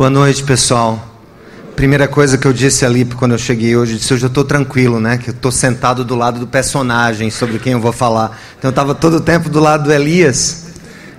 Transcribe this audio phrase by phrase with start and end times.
[0.00, 0.98] Boa noite, pessoal.
[1.76, 4.44] Primeira coisa que eu disse ali quando eu cheguei hoje, eu disse, hoje eu estou
[4.44, 5.18] tranquilo, né?
[5.18, 8.40] Que eu estou sentado do lado do personagem sobre quem eu vou falar.
[8.58, 10.68] Então eu estava todo o tempo do lado do Elias.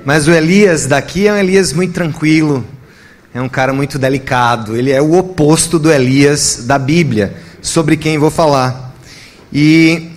[0.04, 2.66] Mas o Elias daqui é um Elias muito tranquilo.
[3.32, 4.76] É um cara muito delicado.
[4.76, 8.96] Ele é o oposto do Elias da Bíblia, sobre quem eu vou falar.
[9.54, 10.10] E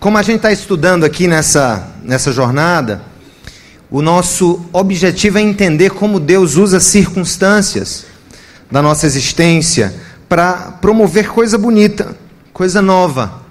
[0.00, 3.00] como a gente está estudando aqui nessa, nessa jornada,
[3.90, 8.04] o nosso objetivo é entender como Deus usa circunstâncias
[8.70, 9.94] da nossa existência
[10.28, 12.14] para promover coisa bonita,
[12.52, 13.42] coisa nova.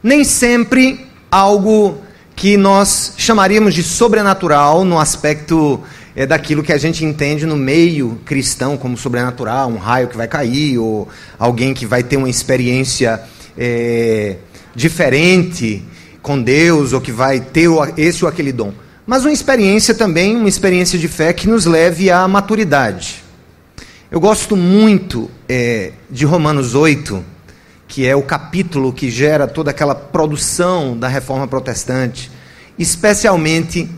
[0.00, 1.98] Nem sempre algo
[2.36, 5.80] que nós chamaríamos de sobrenatural no aspecto
[6.14, 10.28] é, daquilo que a gente entende no meio cristão como sobrenatural, um raio que vai
[10.28, 13.20] cair, ou alguém que vai ter uma experiência
[13.58, 14.36] é,
[14.72, 15.82] diferente
[16.22, 18.72] com Deus, ou que vai ter esse ou aquele dom
[19.06, 23.22] mas uma experiência também, uma experiência de fé que nos leve à maturidade.
[24.10, 27.22] Eu gosto muito é, de Romanos 8,
[27.86, 32.30] que é o capítulo que gera toda aquela produção da reforma protestante,
[32.78, 33.90] especialmente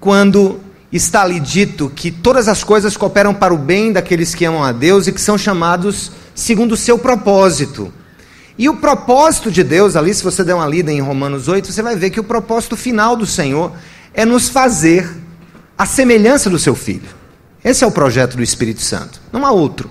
[0.00, 0.60] quando
[0.92, 4.72] está ali dito que todas as coisas cooperam para o bem daqueles que amam a
[4.72, 7.92] Deus e que são chamados segundo o seu propósito.
[8.56, 11.82] E o propósito de Deus, ali, se você der uma lida em Romanos 8, você
[11.82, 13.72] vai ver que o propósito final do Senhor
[14.14, 15.08] é nos fazer
[15.76, 17.08] a semelhança do seu filho.
[17.64, 19.90] Esse é o projeto do Espírito Santo, não há outro.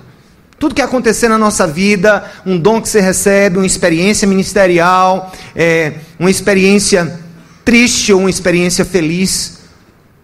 [0.57, 5.95] Tudo que acontecer na nossa vida, um dom que você recebe, uma experiência ministerial, é,
[6.17, 7.19] uma experiência
[7.65, 9.57] triste ou uma experiência feliz,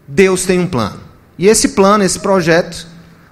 [0.08, 1.00] Deus tem um plano.
[1.38, 2.88] E esse plano, esse projeto,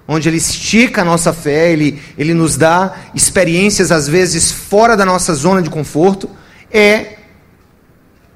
[0.07, 5.05] onde Ele estica a nossa fé, Ele, ele nos dá experiências, às vezes, fora da
[5.05, 6.29] nossa zona de conforto,
[6.71, 7.17] é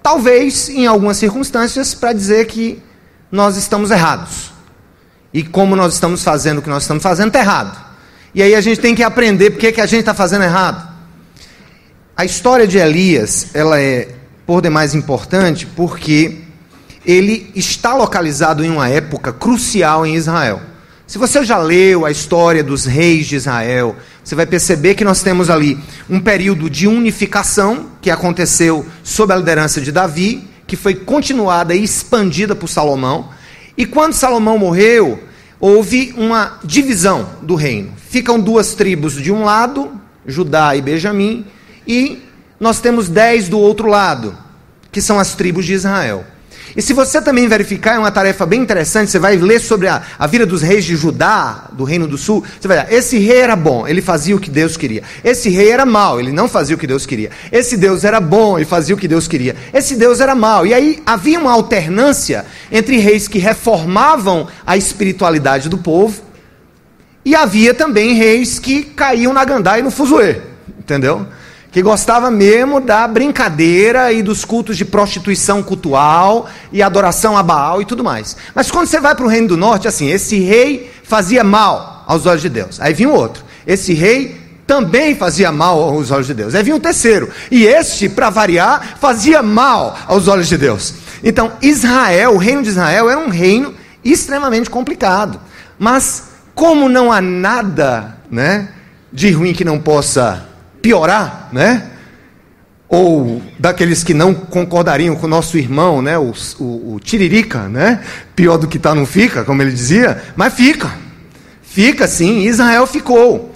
[0.02, 2.82] Talvez, em algumas circunstâncias, para dizer que
[3.32, 4.52] nós estamos errados.
[5.34, 7.92] E como nós estamos fazendo o que nós estamos fazendo, está errado.
[8.34, 10.90] E aí a gente tem que aprender porque que a gente está fazendo errado.
[12.16, 14.10] A história de Elias, ela é
[14.46, 16.40] por demais importante porque
[17.06, 20.62] ele está localizado em uma época crucial em Israel.
[21.12, 25.22] Se você já leu a história dos reis de Israel, você vai perceber que nós
[25.22, 25.78] temos ali
[26.10, 31.84] um período de unificação que aconteceu sob a liderança de Davi, que foi continuada e
[31.84, 33.28] expandida por Salomão.
[33.76, 35.22] E quando Salomão morreu,
[35.60, 37.92] houve uma divisão do reino.
[38.10, 39.92] Ficam duas tribos de um lado,
[40.26, 41.46] Judá e Benjamim,
[41.86, 42.24] e
[42.58, 44.34] nós temos dez do outro lado,
[44.90, 46.26] que são as tribos de Israel.
[46.76, 50.02] E se você também verificar, é uma tarefa bem interessante, você vai ler sobre a,
[50.18, 53.40] a vida dos reis de Judá, do Reino do Sul, você vai ver, esse rei
[53.40, 55.04] era bom, ele fazia o que Deus queria.
[55.24, 57.32] Esse rei era mau, ele não fazia o que Deus queria.
[57.52, 59.56] Esse Deus era bom, ele fazia o que Deus queria.
[59.74, 60.66] Esse Deus era mau.
[60.66, 66.32] E aí havia uma alternância entre reis que reformavam a espiritualidade do povo,
[67.24, 70.42] e havia também reis que caíam na gandá e no fuzuê,
[70.80, 71.28] entendeu?
[71.72, 77.82] Que gostava mesmo da brincadeira e dos cultos de prostituição cultual e adoração a Baal
[77.82, 78.36] e tudo mais.
[78.54, 82.26] Mas quando você vai para o Reino do Norte, assim, esse rei fazia mal aos
[82.26, 82.80] olhos de Deus.
[82.82, 83.44] Aí vinha um outro.
[83.66, 86.54] Esse rei também fazia mal aos olhos de Deus.
[86.54, 87.30] Aí vinha um terceiro.
[87.50, 90.94] E este, para variar, fazia mal aos olhos de Deus.
[91.24, 93.74] Então, Israel, o reino de Israel, era um reino
[94.04, 95.40] extremamente complicado.
[95.80, 96.24] Mas,
[96.54, 98.70] como não há nada né,
[99.12, 100.51] de ruim que não possa
[100.82, 101.90] piorar, né?
[102.88, 106.18] Ou daqueles que não concordariam com o nosso irmão, né?
[106.18, 108.02] O, o, o Tiririca, né?
[108.36, 110.92] Pior do que está não fica, como ele dizia, mas fica.
[111.62, 113.56] Fica sim, Israel ficou.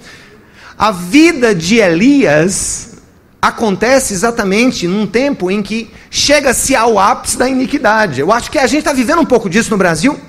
[0.77, 2.95] A vida de Elias
[3.41, 8.19] acontece exatamente num tempo em que chega-se ao ápice da iniquidade.
[8.19, 10.19] Eu acho que a gente está vivendo um pouco disso no Brasil,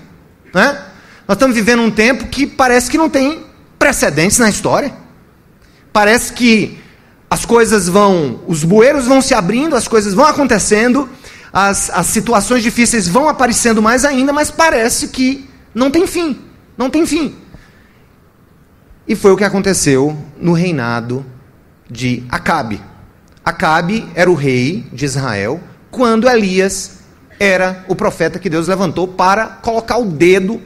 [0.53, 0.79] né?
[1.27, 3.45] Nós estamos vivendo um tempo que parece que não tem
[3.79, 4.93] precedentes na história.
[5.93, 6.79] Parece que
[7.31, 11.09] as coisas vão, os bueiros vão se abrindo, as coisas vão acontecendo,
[11.53, 16.39] as, as situações difíceis vão aparecendo mais ainda, mas parece que não tem fim,
[16.77, 17.35] não tem fim.
[19.09, 21.25] E foi o que aconteceu no reinado
[21.91, 22.81] de Acabe.
[23.45, 26.99] Acabe era o rei de Israel quando Elias
[27.39, 30.61] era o profeta que Deus levantou para colocar o dedo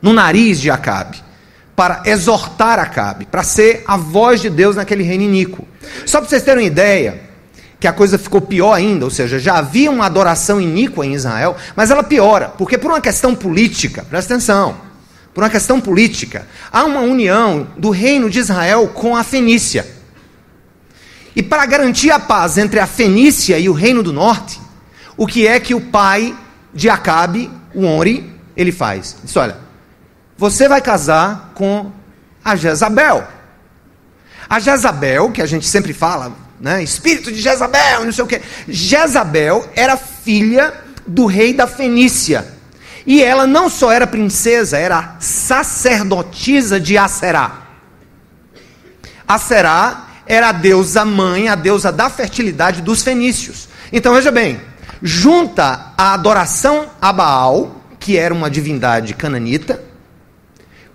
[0.00, 1.22] no nariz de Acabe
[1.74, 5.66] para exortar Acabe, para ser a voz de Deus naquele reino iníquo.
[6.06, 7.32] Só para vocês terem uma ideia,
[7.82, 11.56] que a coisa ficou pior ainda, ou seja, já havia uma adoração iníqua em Israel,
[11.74, 14.76] mas ela piora, porque por uma questão política, presta atenção,
[15.34, 19.84] por uma questão política, há uma união do reino de Israel com a Fenícia.
[21.34, 24.60] E para garantir a paz entre a Fenícia e o reino do norte,
[25.16, 26.36] o que é que o pai
[26.72, 29.16] de Acabe, o Onri, ele faz?
[29.24, 29.56] Diz: olha,
[30.42, 31.92] você vai casar com
[32.44, 33.28] a Jezabel.
[34.50, 36.82] A Jezabel, que a gente sempre fala, né?
[36.82, 38.42] Espírito de Jezabel, não sei o quê.
[38.66, 40.74] Jezabel era filha
[41.06, 42.44] do rei da Fenícia.
[43.06, 47.62] E ela não só era princesa, era sacerdotisa de Aserá.
[49.28, 53.68] Aserá era a deusa mãe, a deusa da fertilidade dos fenícios.
[53.92, 54.60] Então veja bem,
[55.00, 59.91] junta a adoração a Baal, que era uma divindade cananita,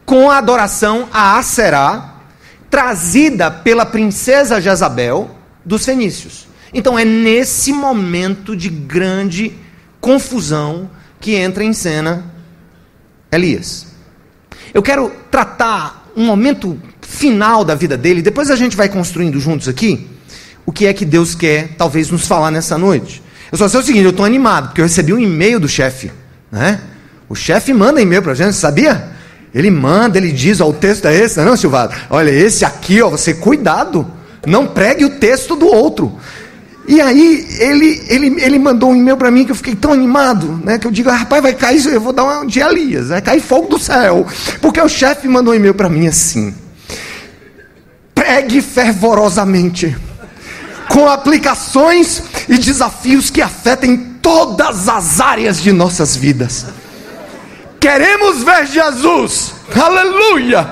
[0.07, 2.15] com a adoração a Aserá,
[2.69, 5.29] trazida pela princesa Jezabel
[5.65, 6.47] dos fenícios.
[6.73, 9.53] Então é nesse momento de grande
[9.99, 10.89] confusão
[11.19, 12.23] que entra em cena
[13.29, 13.87] Elias.
[14.73, 19.67] Eu quero tratar um momento final da vida dele, depois a gente vai construindo juntos
[19.67, 20.07] aqui
[20.65, 23.21] o que é que Deus quer talvez nos falar nessa noite.
[23.51, 26.13] Eu só sei o seguinte, eu estou animado, porque eu recebi um e-mail do chefe.
[26.49, 26.79] Né?
[27.27, 29.16] O chefe manda e-mail para a gente, sabia?
[29.57, 31.91] Ele manda, ele diz, ó, o texto é esse, não, Silvado?
[32.11, 34.05] Olha, esse aqui, ó, você cuidado,
[34.45, 36.15] não pregue o texto do outro.
[36.87, 40.61] E aí ele, ele, ele mandou um e-mail para mim que eu fiquei tão animado,
[40.63, 40.77] né?
[40.77, 43.41] Que eu digo, ah, rapaz, vai cair, eu vou dar um de Elias, vai cair
[43.41, 44.27] fogo do céu.
[44.61, 46.53] Porque o chefe mandou um e-mail para mim assim:
[48.13, 49.97] pregue fervorosamente,
[50.87, 56.67] com aplicações e desafios que afetem todas as áreas de nossas vidas.
[57.79, 60.67] Queremos ver Jesus, aleluia!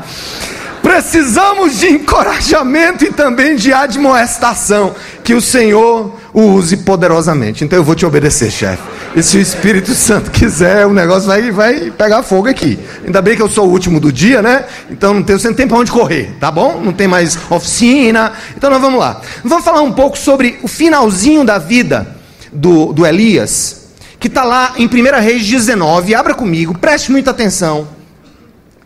[0.81, 4.93] Precisamos de encorajamento e também de admoestação.
[5.23, 7.63] Que o Senhor o use poderosamente.
[7.63, 8.83] Então eu vou te obedecer, chefe.
[9.15, 12.77] E se o Espírito Santo quiser, o negócio vai, vai pegar fogo aqui.
[13.03, 14.65] Ainda bem que eu sou o último do dia, né?
[14.91, 16.79] Então não tem, você não para onde correr, tá bom?
[16.79, 18.33] Não tem mais oficina.
[18.55, 19.21] Então nós vamos lá.
[19.43, 22.15] Vamos falar um pouco sobre o finalzinho da vida
[22.51, 23.84] do, do Elias,
[24.25, 26.15] que está lá em 1 Reis 19.
[26.15, 27.87] Abra comigo, preste muita atenção.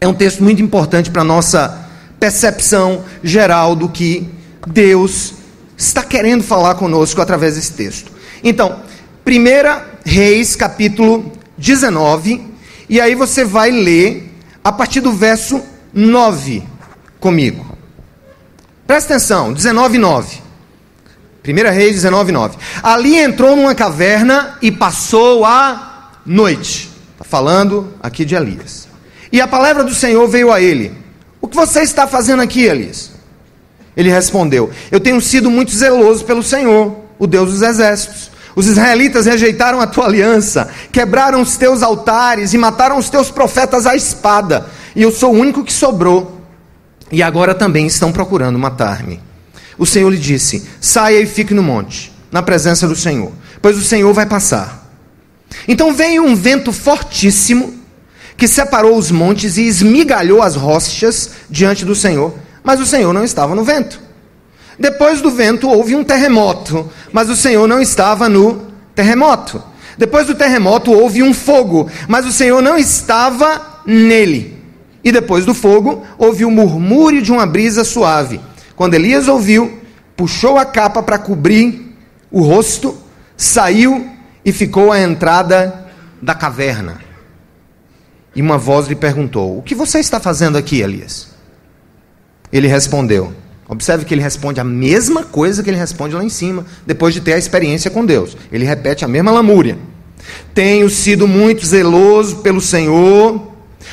[0.02, 1.88] É um texto muito importante para a nossa
[2.20, 4.28] percepção geral do que
[4.68, 5.36] Deus
[5.78, 8.12] está querendo falar conosco através desse texto.
[8.44, 8.82] Então,
[9.26, 12.46] 1 Reis, capítulo 19,
[12.90, 15.64] e aí você vai ler a partir do verso
[15.94, 16.64] 9
[17.18, 17.66] comigo.
[18.86, 20.42] Presta atenção, 19, 9.
[21.48, 22.58] 1 Reis 19, 9.
[22.84, 26.90] Ali entrou numa caverna e passou a noite.
[27.14, 28.88] Está falando aqui de Elias.
[29.32, 31.10] E a palavra do Senhor veio a ele
[31.42, 33.12] o que você está fazendo aqui, Elias?
[33.96, 38.30] Ele respondeu: Eu tenho sido muito zeloso pelo Senhor, o Deus dos exércitos.
[38.56, 43.86] Os israelitas rejeitaram a tua aliança, quebraram os teus altares e mataram os teus profetas
[43.86, 44.68] à espada.
[44.96, 46.42] E eu sou o único que sobrou.
[47.12, 49.22] E agora também estão procurando matar-me.
[49.80, 53.32] O Senhor lhe disse: Saia e fique no monte, na presença do Senhor,
[53.62, 54.88] pois o Senhor vai passar.
[55.68, 57.80] Então veio um vento fortíssimo
[58.36, 62.34] que separou os montes e esmigalhou as rochas diante do Senhor,
[62.64, 64.00] mas o Senhor não estava no vento.
[64.78, 69.62] Depois do vento houve um terremoto, mas o Senhor não estava no terremoto.
[69.98, 74.58] Depois do terremoto houve um fogo, mas o Senhor não estava nele.
[75.04, 78.40] E depois do fogo houve o murmúrio de uma brisa suave.
[78.80, 79.78] Quando Elias ouviu,
[80.16, 81.98] puxou a capa para cobrir
[82.32, 82.98] o rosto,
[83.36, 84.10] saiu
[84.46, 85.86] e ficou à entrada
[86.22, 87.02] da caverna.
[88.34, 91.28] E uma voz lhe perguntou: O que você está fazendo aqui, Elias?
[92.54, 93.34] Ele respondeu.
[93.68, 97.20] Observe que ele responde a mesma coisa que ele responde lá em cima, depois de
[97.20, 98.38] ter a experiência com Deus.
[98.50, 99.78] Ele repete a mesma lamúria.
[100.54, 103.49] Tenho sido muito zeloso pelo Senhor,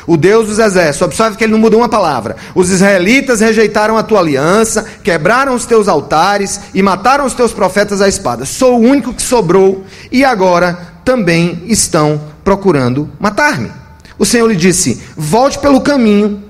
[0.07, 1.03] o Deus dos exércitos.
[1.03, 2.37] Observe que ele não mudou uma palavra.
[2.55, 8.01] Os israelitas rejeitaram a tua aliança, quebraram os teus altares e mataram os teus profetas
[8.01, 8.45] à espada.
[8.45, 13.71] Sou o único que sobrou e agora também estão procurando matar-me.
[14.19, 16.43] O Senhor lhe disse: Volte pelo caminho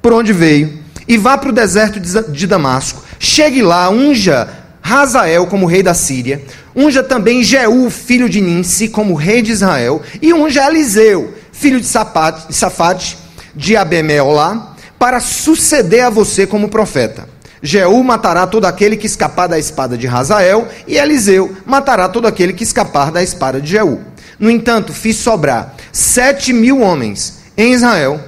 [0.00, 3.02] por onde veio e vá para o deserto de Damasco.
[3.18, 4.48] Chegue lá, unja
[4.80, 6.42] Razael como rei da Síria,
[6.76, 11.86] unja também Jeú, filho de Ninsi, como rei de Israel, e unja Eliseu, filho de
[11.86, 13.16] Safate,
[13.54, 17.28] de Abemelá, para suceder a você como profeta.
[17.62, 22.52] Jeú matará todo aquele que escapar da espada de Razael, e Eliseu matará todo aquele
[22.52, 24.00] que escapar da espada de Jeú.
[24.38, 28.20] No entanto, fiz sobrar sete mil homens em Israel,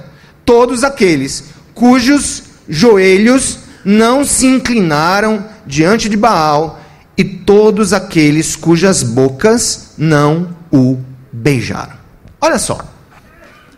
[0.43, 1.43] todos aqueles
[1.75, 6.79] cujos joelhos não se inclinaram diante de Baal,
[7.17, 10.97] e todos aqueles cujas bocas não o
[11.31, 11.97] beijaram.
[12.39, 12.79] Olha só,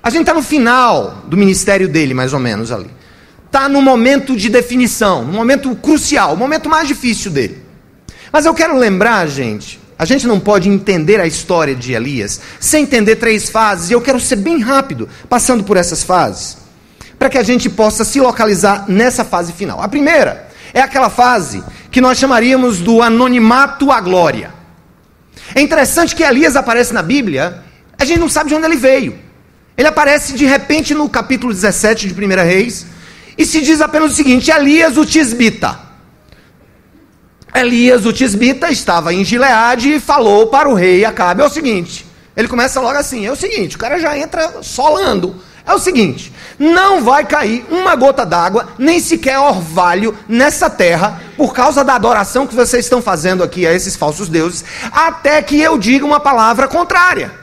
[0.01, 2.89] a gente está no final do ministério dele, mais ou menos ali.
[3.45, 7.63] Está no momento de definição, no momento crucial, o momento mais difícil dele.
[8.31, 12.83] Mas eu quero lembrar, gente, a gente não pode entender a história de Elias sem
[12.83, 16.57] entender três fases, e eu quero ser bem rápido passando por essas fases.
[17.17, 19.81] para que a gente possa se localizar nessa fase final.
[19.81, 24.53] A primeira é aquela fase que nós chamaríamos do anonimato à glória.
[25.53, 27.61] É interessante que Elias aparece na Bíblia,
[27.97, 29.19] a gente não sabe de onde ele veio.
[29.79, 32.85] Ele aparece de repente no capítulo 17 de 1 Reis
[33.37, 35.79] e se diz apenas o seguinte: Elias o Tisbita.
[37.55, 42.05] Elias o Tisbita estava em Gileade e falou para o rei Acabe: é o seguinte.
[42.35, 45.41] Ele começa logo assim: é o seguinte, o cara já entra solando.
[45.65, 51.53] É o seguinte: não vai cair uma gota d'água, nem sequer orvalho nessa terra, por
[51.53, 55.77] causa da adoração que vocês estão fazendo aqui a esses falsos deuses, até que eu
[55.77, 57.38] diga uma palavra contrária.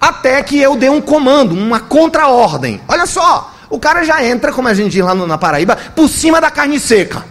[0.00, 2.80] Até que eu dê um comando, uma contra-ordem.
[2.86, 6.40] Olha só, o cara já entra, como a gente diz lá na Paraíba, por cima
[6.40, 7.24] da carne seca.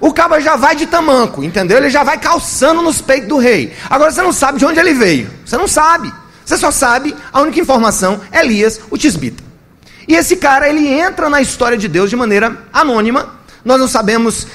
[0.00, 1.76] O cabo já vai de tamanco, entendeu?
[1.76, 3.74] Ele já vai calçando nos peitos do rei.
[3.90, 5.28] Agora você não sabe de onde ele veio.
[5.44, 6.12] Você não sabe.
[6.44, 9.42] Você só sabe, a única informação é Elias, o tisbita.
[10.06, 13.34] E esse cara, ele entra na história de Deus de maneira anônima.
[13.62, 14.46] Nós não sabemos,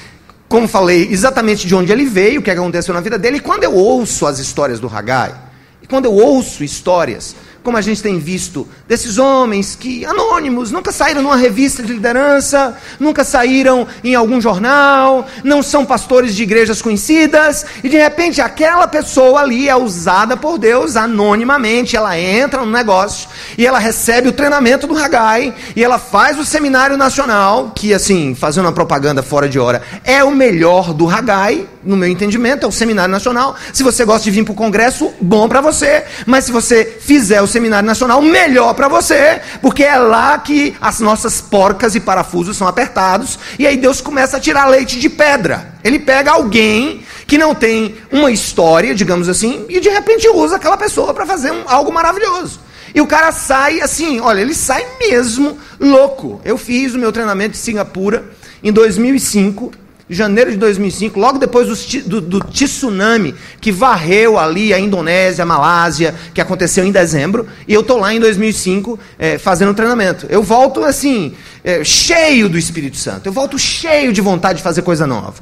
[0.50, 3.38] como falei, exatamente de onde ele veio, o que aconteceu na vida dele.
[3.38, 5.36] E quando eu ouço as histórias do Haggai,
[5.84, 10.92] e quando eu ouço histórias como a gente tem visto, desses homens que, anônimos, nunca
[10.92, 16.82] saíram numa revista de liderança, nunca saíram em algum jornal, não são pastores de igrejas
[16.82, 22.72] conhecidas, e de repente aquela pessoa ali é usada por Deus anonimamente, ela entra no
[22.72, 27.94] negócio e ela recebe o treinamento do Hagai, e ela faz o seminário nacional, que
[27.94, 32.66] assim, fazendo uma propaganda fora de hora, é o melhor do Hagai, no meu entendimento,
[32.66, 33.56] é o seminário nacional.
[33.74, 37.42] Se você gosta de vir para o congresso, bom para você, mas se você fizer
[37.42, 42.58] o Seminário Nacional, melhor para você, porque é lá que as nossas porcas e parafusos
[42.58, 45.76] são apertados, e aí Deus começa a tirar leite de pedra.
[45.84, 50.76] Ele pega alguém que não tem uma história, digamos assim, e de repente usa aquela
[50.76, 52.60] pessoa para fazer um, algo maravilhoso.
[52.94, 56.42] E o cara sai assim, olha, ele sai mesmo louco.
[56.44, 58.26] Eu fiz o meu treinamento de Singapura
[58.64, 59.72] em 2005
[60.14, 65.46] janeiro de 2005, logo depois do, do, do, tsunami que varreu ali a Indonésia, a
[65.46, 70.26] Malásia, que aconteceu em dezembro, e eu estou lá em 2005 é, fazendo treinamento.
[70.30, 74.82] Eu volto assim, é, cheio do Espírito Santo, eu volto cheio de vontade de fazer
[74.82, 75.36] coisa nova.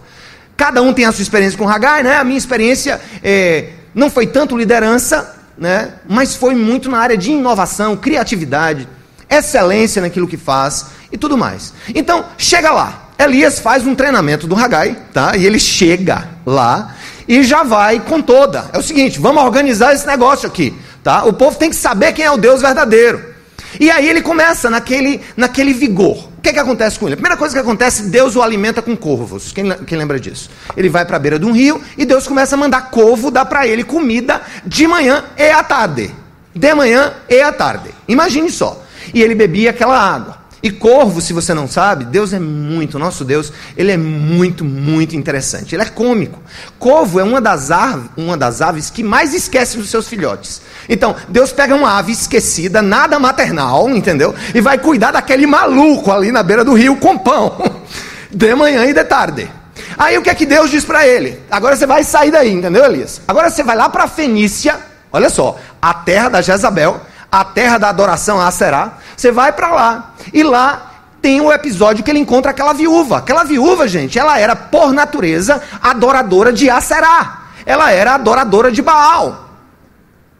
[0.55, 2.17] Cada um tem a sua experiência com o Hagai, né?
[2.17, 5.93] A minha experiência é, não foi tanto liderança, né?
[6.09, 8.87] mas foi muito na área de inovação, criatividade,
[9.29, 11.73] excelência naquilo que faz e tudo mais.
[11.93, 13.11] Então, chega lá.
[13.21, 15.35] Elias faz um treinamento do Hagai, tá?
[15.37, 16.95] E ele chega lá
[17.27, 18.65] e já vai com toda.
[18.73, 20.73] É o seguinte, vamos organizar esse negócio aqui,
[21.03, 21.23] tá?
[21.23, 23.31] O povo tem que saber quem é o Deus verdadeiro.
[23.79, 26.29] E aí ele começa naquele, naquele vigor.
[26.37, 27.13] O que, é que acontece com ele?
[27.13, 29.51] A primeira coisa que acontece, Deus o alimenta com corvos.
[29.51, 30.49] Quem, quem lembra disso?
[30.75, 33.45] Ele vai para a beira de um rio e Deus começa a mandar corvo dar
[33.45, 36.13] para ele comida de manhã e à tarde.
[36.53, 37.91] De manhã e à tarde.
[38.07, 38.83] Imagine só.
[39.13, 40.40] E ele bebia aquela água.
[40.63, 45.15] E corvo, se você não sabe, Deus é muito, nosso Deus, ele é muito, muito
[45.15, 45.74] interessante.
[45.74, 46.39] Ele é cômico.
[46.77, 50.62] Corvo é uma das, aves, uma das aves que mais esquece dos seus filhotes.
[50.88, 54.36] Então, Deus pega uma ave esquecida, nada maternal, entendeu?
[54.53, 57.58] E vai cuidar daquele maluco ali na beira do rio com pão,
[58.30, 59.50] de manhã e de tarde.
[59.98, 61.39] Aí o que é que Deus diz para ele?
[61.50, 63.20] Agora você vai sair daí, entendeu, Elias?
[63.27, 64.80] Agora você vai lá para a Fenícia,
[65.12, 68.97] olha só, a terra da Jezabel, a terra da adoração a Será.
[69.15, 73.19] Você vai para lá e lá tem o um episódio que ele encontra aquela viúva.
[73.19, 77.43] Aquela viúva, gente, ela era por natureza adoradora de Aserá.
[77.65, 79.50] Ela era adoradora de Baal.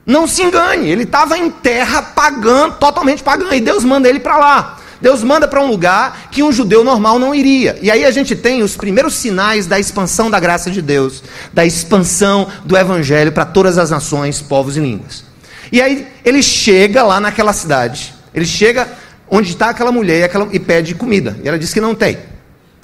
[0.06, 4.38] Não se engane, ele estava em terra pagando, totalmente pagando, e Deus manda ele para
[4.38, 4.78] lá.
[5.00, 7.78] Deus manda para um lugar que um judeu normal não iria.
[7.82, 11.66] E aí a gente tem os primeiros sinais da expansão da graça de Deus, da
[11.66, 15.31] expansão do evangelho para todas as nações, povos e línguas.
[15.72, 18.14] E aí ele chega lá naquela cidade.
[18.34, 18.88] Ele chega
[19.30, 21.38] onde está aquela mulher e, aquela, e pede comida.
[21.44, 22.18] E ela diz que não tem.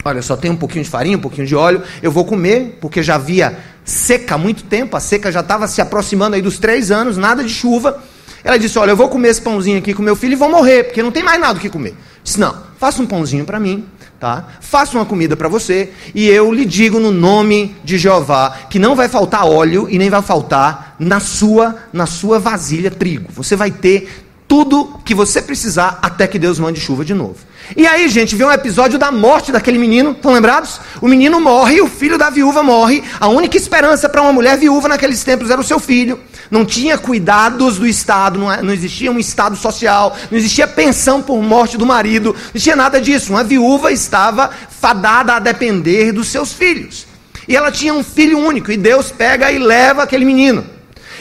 [0.06, 1.84] Olha, só tem um pouquinho de farinha, um pouquinho de óleo.
[2.01, 4.96] Eu vou comer, porque já havia seca há muito tempo.
[4.96, 8.01] A seca já estava se aproximando aí dos três anos, nada de chuva.
[8.44, 10.86] Ela disse: Olha, eu vou comer esse pãozinho aqui com meu filho e vou morrer,
[10.86, 11.96] porque não tem mais nada o que comer.
[12.24, 13.86] Disse: Não, faça um pãozinho para mim,
[14.19, 14.47] tá?
[14.59, 18.95] Faça uma comida para você e eu lhe digo no nome de Jeová que não
[18.95, 23.31] vai faltar óleo e nem vai faltar na sua na sua vasilha trigo.
[23.31, 27.35] Você vai ter tudo que você precisar até que Deus mande chuva de novo.
[27.75, 30.79] E aí, gente, vê um episódio da morte daquele menino, estão lembrados?
[31.01, 33.03] O menino morre, o filho da viúva morre.
[33.19, 36.17] A única esperança para uma mulher viúva naqueles tempos era o seu filho.
[36.49, 41.41] Não tinha cuidados do Estado, é, não existia um Estado social, não existia pensão por
[41.43, 43.33] morte do marido, não existia nada disso.
[43.33, 47.05] Uma viúva estava fadada a depender dos seus filhos.
[47.49, 50.65] E ela tinha um filho único, e Deus pega e leva aquele menino.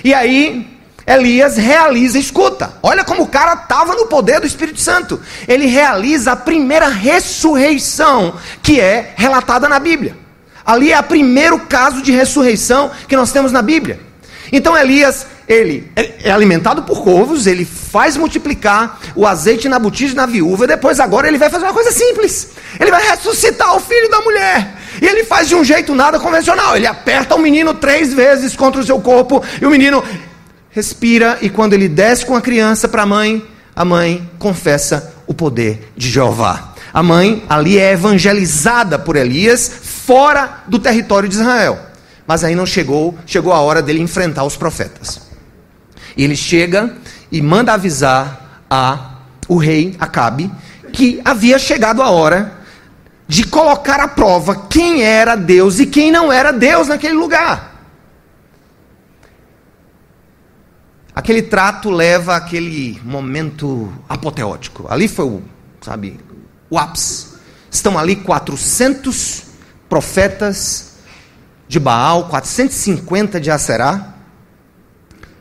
[0.04, 0.75] E aí,
[1.06, 5.20] Elias realiza, escuta, olha como o cara estava no poder do Espírito Santo.
[5.46, 10.16] Ele realiza a primeira ressurreição que é relatada na Bíblia.
[10.64, 14.00] Ali é o primeiro caso de ressurreição que nós temos na Bíblia.
[14.50, 20.26] Então Elias, ele é alimentado por corvos, ele faz multiplicar o azeite na botija na
[20.26, 22.48] viúva, e depois agora ele vai fazer uma coisa simples.
[22.80, 24.74] Ele vai ressuscitar o filho da mulher.
[25.00, 26.76] E ele faz de um jeito nada convencional.
[26.76, 30.02] Ele aperta o menino três vezes contra o seu corpo, e o menino
[30.76, 33.42] respira, e quando ele desce com a criança para a mãe,
[33.74, 36.74] a mãe confessa o poder de Jeová.
[36.92, 41.78] A mãe ali é evangelizada por Elias fora do território de Israel.
[42.26, 45.22] Mas aí não chegou, chegou a hora dele enfrentar os profetas.
[46.14, 46.94] E ele chega
[47.32, 49.12] e manda avisar a
[49.48, 50.50] o rei Acabe
[50.92, 52.52] que havia chegado a hora
[53.26, 57.75] de colocar à prova quem era Deus e quem não era Deus naquele lugar.
[61.16, 64.84] Aquele trato leva àquele momento apoteótico.
[64.86, 65.42] Ali foi o,
[65.80, 66.20] sabe,
[66.68, 67.28] o ápice.
[67.70, 69.44] Estão ali 400
[69.88, 70.96] profetas
[71.66, 74.14] de Baal, 450 de Aserá.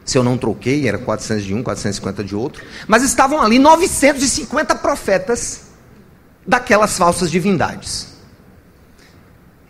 [0.06, 2.64] Se eu não troquei, era 400 de um, 450 de outro.
[2.88, 5.64] Mas estavam ali 950 profetas
[6.48, 8.15] daquelas falsas divindades.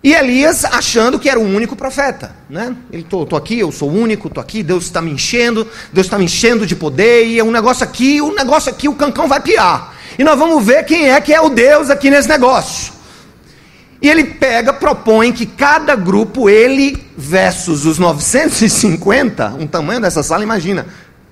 [0.06, 2.76] E Elias achando que era o único profeta, né?
[2.92, 6.06] Ele tô, tô aqui, eu sou o único, tô aqui, Deus está me enchendo, Deus
[6.06, 9.28] está me enchendo de poder e é um negócio aqui, um negócio aqui, o cancão
[9.28, 9.96] vai piar.
[10.20, 12.94] E nós vamos ver quem é que é o Deus aqui nesse negócio.
[14.00, 20.44] E ele pega, propõe que cada grupo, ele versus os 950, um tamanho dessa sala,
[20.44, 20.86] imagina,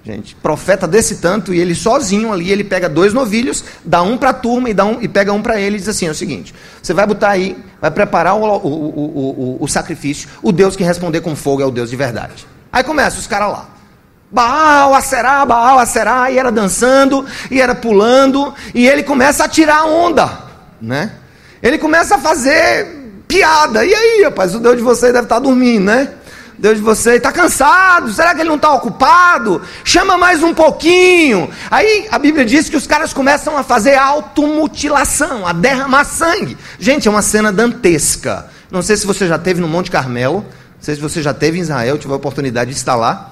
[0.05, 4.31] Gente, profeta desse tanto e ele sozinho ali, ele pega dois novilhos, dá um para
[4.31, 6.15] a turma e, dá um, e pega um para ele e diz assim: é o
[6.15, 10.83] seguinte, você vai botar aí, vai preparar o, o, o, o, sacrifício, o Deus que
[10.83, 12.45] responder com fogo é o Deus de verdade.
[12.69, 13.69] Aí começa os caras lá.
[14.29, 19.85] Baal, Aserá, Baal, Aserá, e era dançando, e era pulando, e ele começa a tirar
[19.85, 20.29] onda,
[20.81, 21.13] né?
[21.61, 23.85] Ele começa a fazer piada.
[23.85, 26.09] E aí, rapaz, o Deus de vocês deve estar dormindo, né?
[26.57, 29.61] Deus de você está cansado, será que ele não está ocupado?
[29.83, 31.49] Chama mais um pouquinho.
[31.69, 36.57] Aí a Bíblia diz que os caras começam a fazer automutilação, a derramar sangue.
[36.79, 38.47] Gente, é uma cena dantesca.
[38.69, 41.57] Não sei se você já teve no Monte Carmelo, não sei se você já teve
[41.57, 43.31] em Israel, tive a oportunidade de estar lá.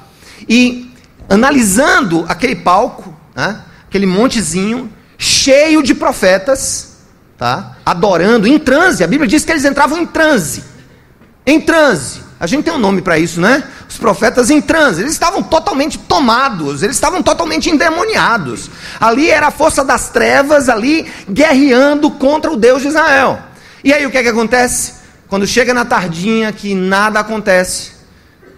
[0.49, 0.91] E
[1.29, 6.97] analisando aquele palco, né, aquele montezinho, cheio de profetas,
[7.37, 9.03] tá, adorando, em transe.
[9.03, 10.63] A Bíblia diz que eles entravam em transe.
[11.45, 13.63] Em transe a gente tem um nome para isso, né?
[13.87, 14.99] Os profetas em transe.
[14.99, 18.67] Eles estavam totalmente tomados, eles estavam totalmente endemoniados.
[18.99, 23.37] Ali era a força das trevas, ali guerreando contra o Deus de Israel.
[23.83, 24.93] E aí o que é que acontece?
[25.27, 27.91] Quando chega na tardinha que nada acontece,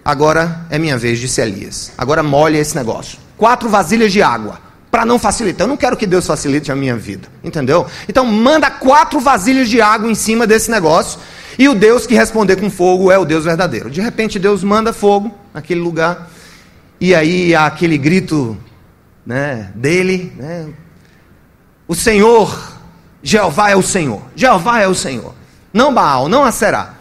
[0.06, 1.91] agora é minha vez, disse Elias.
[1.98, 3.19] Agora molha esse negócio.
[3.36, 5.65] Quatro vasilhas de água para não facilitar.
[5.65, 7.86] Eu não quero que Deus facilite a minha vida, entendeu?
[8.08, 11.19] Então manda quatro vasilhas de água em cima desse negócio
[11.58, 13.89] e o Deus que responder com fogo é o Deus verdadeiro.
[13.89, 16.30] De repente Deus manda fogo naquele lugar.
[17.00, 18.58] E aí há aquele grito
[19.26, 20.34] né, dele.
[20.36, 20.70] Né,
[21.88, 22.80] o Senhor,
[23.22, 24.22] Jeová é o Senhor.
[24.36, 25.34] Jeová é o Senhor.
[25.74, 26.96] Não Baal, não Aserá.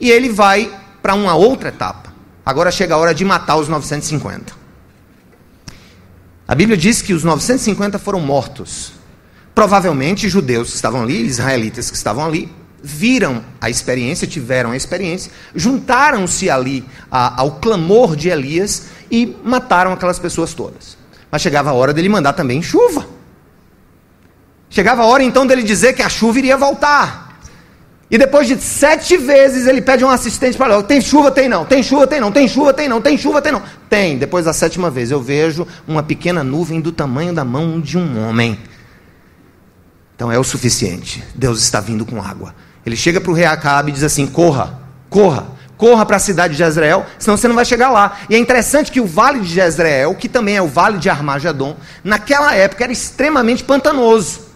[0.00, 2.12] E ele vai para uma outra etapa.
[2.44, 4.52] Agora chega a hora de matar os 950.
[6.46, 8.92] A Bíblia diz que os 950 foram mortos.
[9.54, 12.50] Provavelmente judeus que estavam ali, israelitas que estavam ali,
[12.82, 19.92] viram a experiência, tiveram a experiência, juntaram-se ali a, ao clamor de Elias e mataram
[19.92, 20.96] aquelas pessoas todas.
[21.30, 23.06] Mas chegava a hora dele mandar também chuva.
[24.68, 27.38] Chegava a hora então dele dizer que a chuva iria voltar.
[28.10, 31.64] E depois de sete vezes ele pede um assistente para ele: tem chuva, tem não,
[31.64, 33.62] tem chuva, tem não, tem chuva, tem não, tem chuva, tem não.
[33.88, 34.18] Tem.
[34.18, 38.26] Depois da sétima vez eu vejo uma pequena nuvem do tamanho da mão de um
[38.26, 38.58] homem.
[40.14, 41.24] Então é o suficiente.
[41.34, 42.54] Deus está vindo com água.
[42.84, 46.54] Ele chega para o rei Acabe e diz assim: corra, corra, corra para a cidade
[46.54, 48.18] de Jezreel, senão você não vai chegar lá.
[48.28, 51.76] E é interessante que o vale de Jezreel, que também é o vale de Armagedon,
[52.02, 54.52] naquela época era extremamente pantanoso.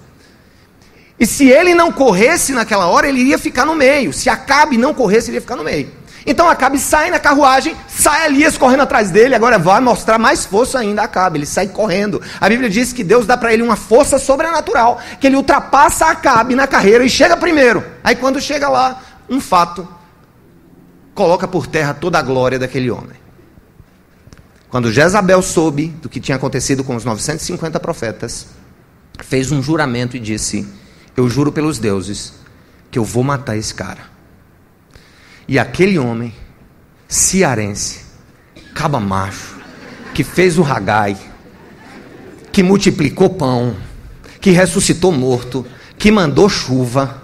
[1.18, 4.12] E se ele não corresse naquela hora, ele iria ficar no meio.
[4.12, 5.90] Se Acabe não corresse, ele ia ficar no meio.
[6.26, 10.80] Então Acabe sai na carruagem, sai Elias correndo atrás dele, agora vai mostrar mais força
[10.80, 12.20] ainda a Acabe, ele sai correndo.
[12.40, 16.56] A Bíblia diz que Deus dá para ele uma força sobrenatural, que ele ultrapassa Acabe
[16.56, 17.84] na carreira e chega primeiro.
[18.02, 19.86] Aí quando chega lá, um fato
[21.14, 23.16] coloca por terra toda a glória daquele homem.
[24.68, 28.48] Quando Jezabel soube do que tinha acontecido com os 950 profetas,
[29.20, 30.66] fez um juramento e disse:
[31.16, 32.32] Eu juro pelos deuses
[32.90, 34.15] que eu vou matar esse cara.
[35.48, 36.34] E aquele homem,
[37.08, 38.04] cearense,
[38.74, 39.56] caba macho,
[40.14, 41.16] que fez o Ragai,
[42.50, 43.76] que multiplicou pão,
[44.40, 45.66] que ressuscitou morto,
[45.98, 47.22] que mandou chuva,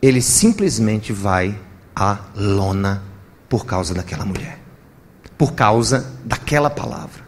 [0.00, 1.58] ele simplesmente vai
[1.94, 3.02] à lona
[3.48, 4.58] por causa daquela mulher,
[5.36, 7.26] por causa daquela palavra.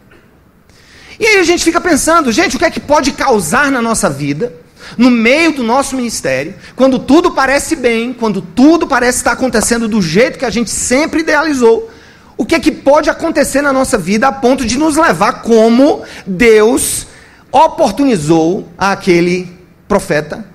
[1.19, 4.09] E aí a gente fica pensando, gente, o que é que pode causar na nossa
[4.09, 4.53] vida,
[4.97, 10.01] no meio do nosso ministério, quando tudo parece bem, quando tudo parece estar acontecendo do
[10.01, 11.89] jeito que a gente sempre idealizou,
[12.37, 16.03] o que é que pode acontecer na nossa vida a ponto de nos levar como
[16.25, 17.07] Deus
[17.51, 19.51] oportunizou aquele
[19.87, 20.45] profeta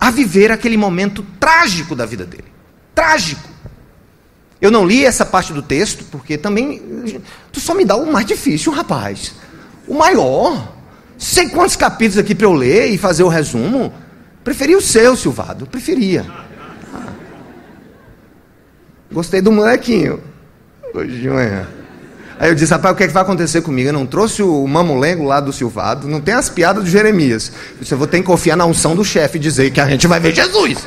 [0.00, 2.44] a viver aquele momento trágico da vida dele.
[2.94, 3.48] Trágico.
[4.60, 7.20] Eu não li essa parte do texto, porque também.
[7.52, 9.34] Tu só me dá o mais difícil, rapaz.
[9.86, 10.75] O maior.
[11.18, 13.92] Sei quantos capítulos aqui para eu ler e fazer o resumo.
[14.44, 15.66] Preferia o seu, Silvado.
[15.66, 16.26] Preferia.
[16.94, 17.12] Ah.
[19.10, 20.22] Gostei do molequinho.
[20.94, 21.66] Hoje de manhã.
[22.38, 23.88] Aí eu disse, rapaz, o que, é que vai acontecer comigo?
[23.88, 27.50] Eu não trouxe o mamulengo lá do Silvado, não tem as piadas do Jeremias.
[27.80, 30.20] Você vou ter que confiar na unção do chefe e dizer que a gente vai
[30.20, 30.78] ver Jesus.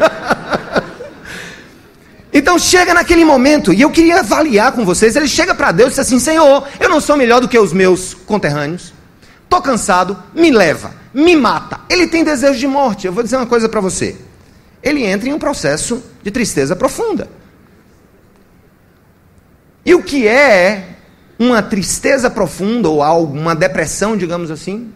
[2.32, 5.90] então chega naquele momento, e eu queria avaliar com vocês, ele chega para Deus e
[5.90, 8.94] diz assim, Senhor, eu não sou melhor do que os meus conterrâneos,
[9.46, 11.80] estou cansado, me leva, me mata.
[11.88, 13.06] Ele tem desejo de morte.
[13.06, 14.16] Eu vou dizer uma coisa para você.
[14.82, 17.28] Ele entra em um processo de tristeza profunda.
[19.84, 20.96] E o que é
[21.38, 24.92] uma tristeza profunda ou algo, uma depressão, digamos assim,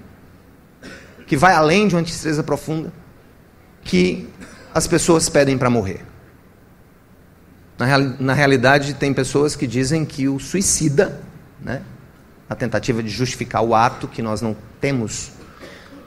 [1.27, 2.93] que vai além de uma tristeza profunda,
[3.85, 4.29] que
[4.75, 6.05] as pessoas pedem para morrer.
[7.79, 11.21] Na, real, na, realidade, tem pessoas que dizem que o suicida,
[11.61, 11.83] né,
[12.51, 15.31] a tentativa de justificar o ato que nós não temos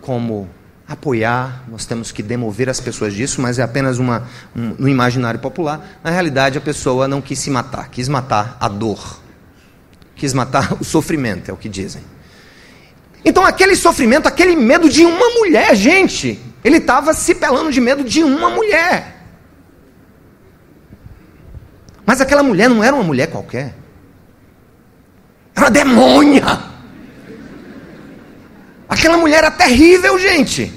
[0.02, 0.50] como
[0.86, 5.40] apoiar, nós temos que demover as pessoas disso, mas é apenas uma, um, no imaginário
[5.40, 6.00] popular.
[6.04, 9.22] Na realidade, a pessoa não quis se matar, quis matar a dor,
[10.18, 12.04] quis matar o sofrimento, é o que dizem.
[13.24, 18.04] Então, aquele sofrimento, aquele medo de uma mulher, gente, ele estava se pelando de medo
[18.04, 19.24] de uma mulher.
[22.06, 23.74] Mas aquela mulher não era uma mulher qualquer,
[25.56, 26.60] era uma demônia.
[28.90, 30.72] Aquela mulher era terrível, gente.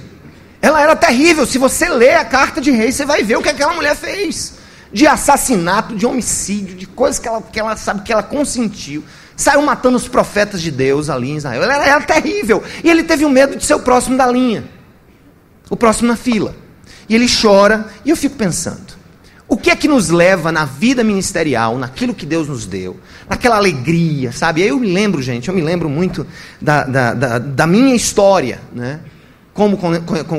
[0.61, 1.47] Ela era terrível.
[1.47, 4.55] Se você ler a carta de rei, você vai ver o que aquela mulher fez.
[4.93, 9.05] De assassinato, de homicídio, de coisas que ela, que ela sabe que ela consentiu.
[9.37, 11.62] Saiu matando os profetas de Deus ali em Israel.
[11.62, 12.62] Ela era terrível.
[12.83, 14.65] E ele teve o medo de ser o próximo da linha.
[15.69, 16.55] O próximo na fila.
[17.09, 17.87] E ele chora.
[18.05, 18.86] E eu fico pensando.
[19.49, 22.97] O que é que nos leva na vida ministerial, naquilo que Deus nos deu,
[23.29, 24.63] naquela alegria, sabe?
[24.63, 26.27] Eu me lembro, gente, eu me lembro muito
[26.61, 29.01] da, da, da, da minha história, né?
[29.55, 29.79] Como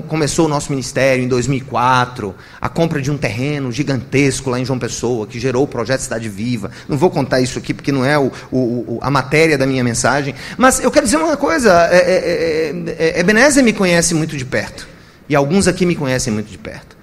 [0.08, 4.78] começou o nosso ministério em 2004, a compra de um terreno gigantesco lá em João
[4.78, 6.70] Pessoa, que gerou o projeto Cidade Viva.
[6.88, 10.36] Não vou contar isso aqui porque não é o, o, a matéria da minha mensagem.
[10.56, 14.88] Mas eu quero dizer uma coisa: é, é, é, Ebenezer me conhece muito de perto.
[15.28, 16.97] E alguns aqui me conhecem muito de perto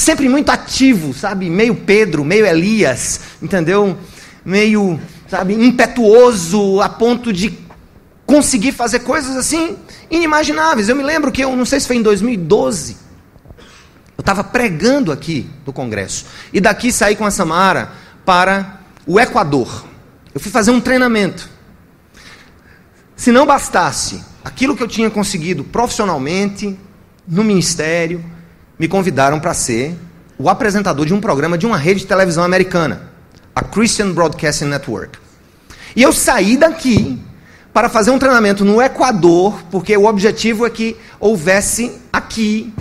[0.00, 1.50] sempre muito ativo, sabe?
[1.50, 3.96] Meio Pedro, meio Elias, entendeu?
[4.44, 7.58] Meio, sabe, impetuoso a ponto de
[8.26, 9.76] conseguir fazer coisas assim
[10.10, 10.88] inimagináveis.
[10.88, 12.96] Eu me lembro que eu não sei se foi em 2012.
[14.16, 17.92] Eu estava pregando aqui no congresso e daqui saí com a Samara
[18.24, 19.84] para o Equador.
[20.34, 21.48] Eu fui fazer um treinamento.
[23.16, 26.78] Se não bastasse aquilo que eu tinha conseguido profissionalmente,
[27.26, 28.24] no ministério,
[28.80, 29.94] me convidaram para ser
[30.38, 33.10] o apresentador de um programa de uma rede de televisão americana,
[33.54, 35.18] a Christian Broadcasting Network.
[35.94, 37.22] E eu saí daqui
[37.74, 42.72] para fazer um treinamento no Equador, porque o objetivo é que houvesse aqui,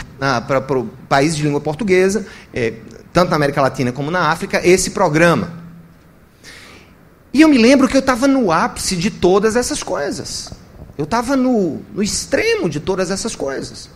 [0.48, 2.76] para o país de língua portuguesa, é,
[3.12, 5.52] tanto na América Latina como na África, esse programa.
[7.34, 10.50] E eu me lembro que eu estava no ápice de todas essas coisas.
[10.98, 13.90] Eu estava no, no extremo de todas essas coisas.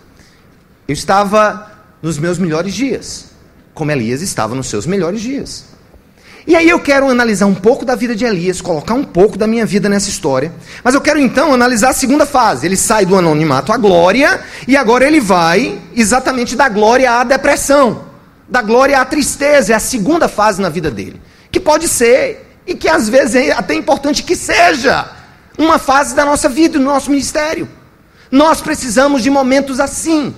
[0.85, 1.72] Eu estava
[2.03, 3.27] nos meus melhores dias,
[3.73, 5.63] como Elias estava nos seus melhores dias.
[6.45, 9.47] E aí eu quero analisar um pouco da vida de Elias, colocar um pouco da
[9.47, 10.51] minha vida nessa história.
[10.83, 12.67] Mas eu quero então analisar a segunda fase.
[12.67, 18.03] Ele sai do anonimato à glória e agora ele vai exatamente da glória à depressão,
[18.49, 19.71] da glória à tristeza.
[19.71, 23.51] É a segunda fase na vida dele, que pode ser e que às vezes é
[23.53, 25.09] até importante que seja
[25.57, 27.69] uma fase da nossa vida, do nosso ministério.
[28.29, 30.35] Nós precisamos de momentos assim.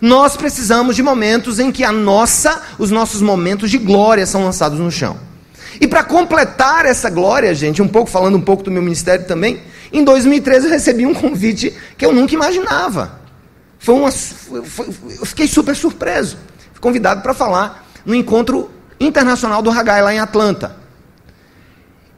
[0.00, 4.78] Nós precisamos de momentos em que a nossa, os nossos momentos de glória são lançados
[4.78, 5.18] no chão.
[5.80, 9.60] E para completar essa glória, gente, um pouco falando um pouco do meu ministério também,
[9.92, 13.20] em 2013 eu recebi um convite que eu nunca imaginava.
[13.78, 16.36] Foi uma, foi, eu fiquei super surpreso.
[16.72, 20.76] Fui convidado para falar no encontro internacional do Hagai lá em Atlanta.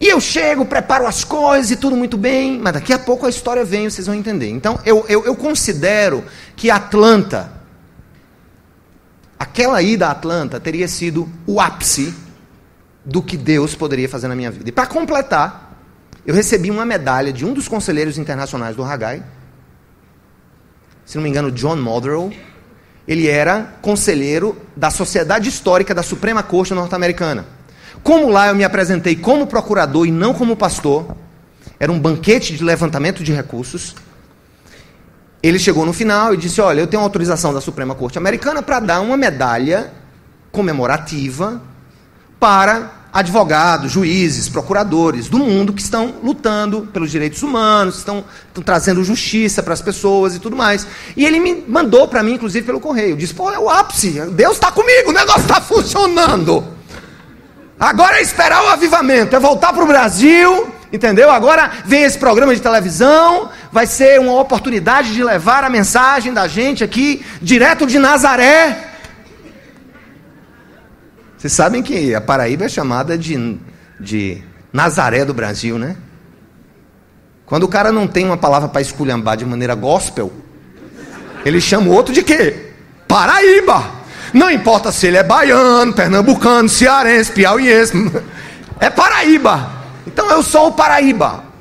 [0.00, 3.30] E eu chego, preparo as coisas e tudo muito bem, mas daqui a pouco a
[3.30, 4.48] história vem, vocês vão entender.
[4.50, 6.24] Então, eu, eu, eu considero
[6.56, 7.52] que Atlanta,
[9.42, 12.14] aquela ida a Atlanta, teria sido o ápice
[13.04, 14.68] do que Deus poderia fazer na minha vida.
[14.68, 15.76] E para completar,
[16.24, 19.20] eu recebi uma medalha de um dos conselheiros internacionais do Haggai,
[21.04, 22.32] se não me engano, John Muldrow.
[23.06, 27.44] Ele era conselheiro da Sociedade Histórica da Suprema Corte Norte-Americana.
[28.00, 31.16] Como lá eu me apresentei como procurador e não como pastor,
[31.80, 33.96] era um banquete de levantamento de recursos.
[35.42, 38.78] Ele chegou no final e disse: Olha, eu tenho autorização da Suprema Corte Americana para
[38.80, 39.92] dar uma medalha
[40.50, 41.60] comemorativa
[42.38, 49.04] para advogados, juízes, procuradores do mundo que estão lutando pelos direitos humanos, estão, estão trazendo
[49.04, 50.86] justiça para as pessoas e tudo mais.
[51.14, 53.16] E ele me mandou para mim, inclusive, pelo correio.
[53.16, 56.64] Disse: Pô, é o ápice, Deus está comigo, o negócio está funcionando.
[57.78, 61.30] Agora é esperar o avivamento, é voltar para o Brasil, entendeu?
[61.30, 66.46] Agora vem esse programa de televisão, vai ser uma oportunidade de levar a mensagem da
[66.46, 68.90] gente aqui, direto de Nazaré.
[71.38, 73.58] Vocês sabem que a Paraíba é chamada de,
[73.98, 75.96] de Nazaré do Brasil, né?
[77.46, 80.30] Quando o cara não tem uma palavra para esculhambar de maneira gospel,
[81.44, 82.72] ele chama o outro de quê?
[83.08, 84.02] Paraíba.
[84.32, 87.92] Não importa se ele é baiano, pernambucano, cearense, piauiense.
[88.80, 89.70] É Paraíba.
[90.04, 91.51] Então eu sou o Paraíba.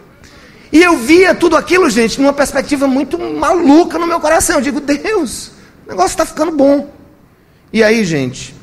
[0.72, 4.56] E eu via tudo aquilo, gente, numa perspectiva muito maluca no meu coração.
[4.58, 5.52] Eu digo, Deus,
[5.86, 6.90] o negócio está ficando bom.
[7.74, 8.56] E aí, gente,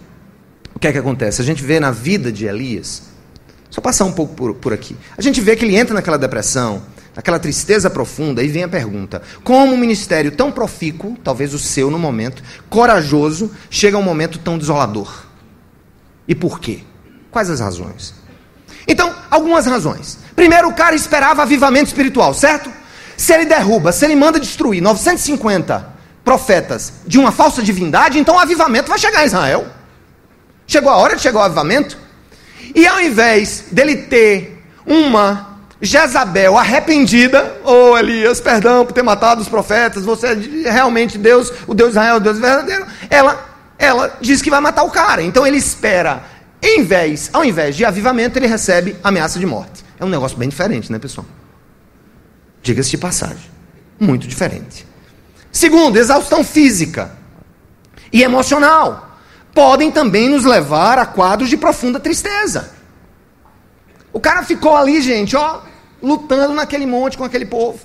[0.74, 1.42] o que é que acontece?
[1.42, 3.02] A gente vê na vida de Elias,
[3.70, 6.82] só passar um pouco por, por aqui, a gente vê que ele entra naquela depressão,
[7.16, 11.90] aquela tristeza profunda, e vem a pergunta: como um ministério tão profícuo, talvez o seu
[11.90, 15.26] no momento, corajoso, chega a um momento tão desolador?
[16.26, 16.80] E por quê?
[17.30, 18.14] Quais as razões?
[18.88, 20.18] Então, algumas razões.
[20.34, 22.72] Primeiro, o cara esperava avivamento espiritual, certo?
[23.16, 28.38] Se ele derruba, se ele manda destruir 950 profetas de uma falsa divindade, então o
[28.38, 29.66] avivamento vai chegar a Israel.
[30.66, 31.98] Chegou a hora de chegar o avivamento.
[32.74, 39.40] E ao invés dele ter uma Jezabel arrependida, ou oh, Elias, perdão por ter matado
[39.40, 40.28] os profetas, você
[40.64, 42.86] é realmente Deus, o Deus de Israel, o Deus verdadeiro.
[43.08, 43.44] Ela,
[43.78, 45.22] ela diz que vai matar o cara.
[45.22, 46.22] Então ele espera,
[46.62, 49.84] em vez, ao invés de avivamento, ele recebe ameaça de morte.
[49.98, 51.26] É um negócio bem diferente, né, pessoal?
[52.62, 53.50] Diga-se de passagem.
[53.98, 54.86] Muito diferente.
[55.50, 57.16] Segundo, exaustão física
[58.12, 59.18] e emocional
[59.54, 62.70] podem também nos levar a quadros de profunda tristeza.
[64.12, 65.60] O cara ficou ali, gente, ó,
[66.02, 67.80] lutando naquele monte com aquele povo.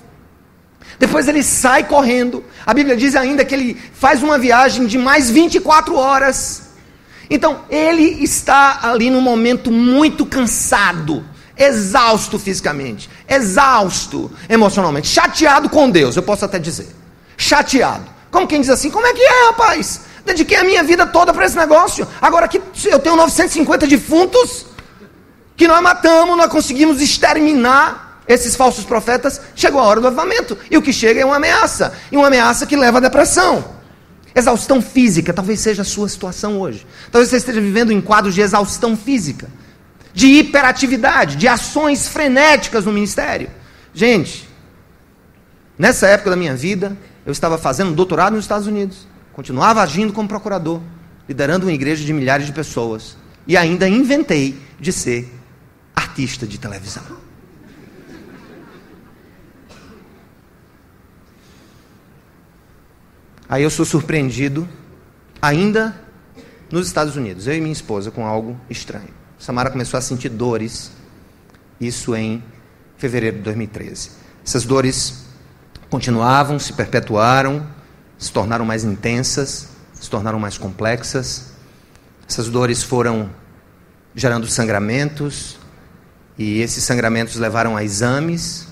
[0.98, 2.44] Depois ele sai correndo.
[2.64, 6.73] A Bíblia diz ainda que ele faz uma viagem de mais 24 horas.
[7.28, 11.24] Então, ele está ali num momento muito cansado,
[11.56, 16.88] exausto fisicamente, exausto emocionalmente, chateado com Deus, eu posso até dizer.
[17.36, 18.04] Chateado.
[18.30, 20.02] Como quem diz assim: como é que é, rapaz?
[20.24, 22.06] Dediquei a minha vida toda para esse negócio.
[22.20, 24.66] Agora que eu tenho 950 defuntos,
[25.56, 30.56] que nós matamos, nós conseguimos exterminar esses falsos profetas, chegou a hora do avivamento.
[30.70, 31.92] E o que chega é uma ameaça.
[32.10, 33.64] E uma ameaça que leva à depressão.
[34.34, 36.86] Exaustão física, talvez seja a sua situação hoje.
[37.10, 39.48] Talvez você esteja vivendo em quadros de exaustão física,
[40.12, 43.48] de hiperatividade, de ações frenéticas no ministério.
[43.92, 44.48] Gente,
[45.78, 50.12] nessa época da minha vida, eu estava fazendo um doutorado nos Estados Unidos, continuava agindo
[50.12, 50.80] como procurador,
[51.28, 53.16] liderando uma igreja de milhares de pessoas,
[53.46, 55.32] e ainda inventei de ser
[55.94, 57.23] artista de televisão.
[63.54, 64.68] Aí eu sou surpreendido,
[65.40, 65.94] ainda
[66.72, 69.10] nos Estados Unidos, eu e minha esposa, com algo estranho.
[69.38, 70.90] Samara começou a sentir dores,
[71.80, 72.42] isso em
[72.96, 74.10] fevereiro de 2013.
[74.44, 75.26] Essas dores
[75.88, 77.64] continuavam, se perpetuaram,
[78.18, 81.52] se tornaram mais intensas, se tornaram mais complexas.
[82.28, 83.30] Essas dores foram
[84.16, 85.60] gerando sangramentos,
[86.36, 88.66] e esses sangramentos levaram a exames.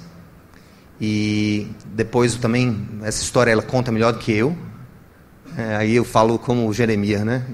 [1.01, 4.72] E depois também, essa história ela conta melhor do que eu.
[5.57, 7.45] É, aí eu falo como Jeremias, né?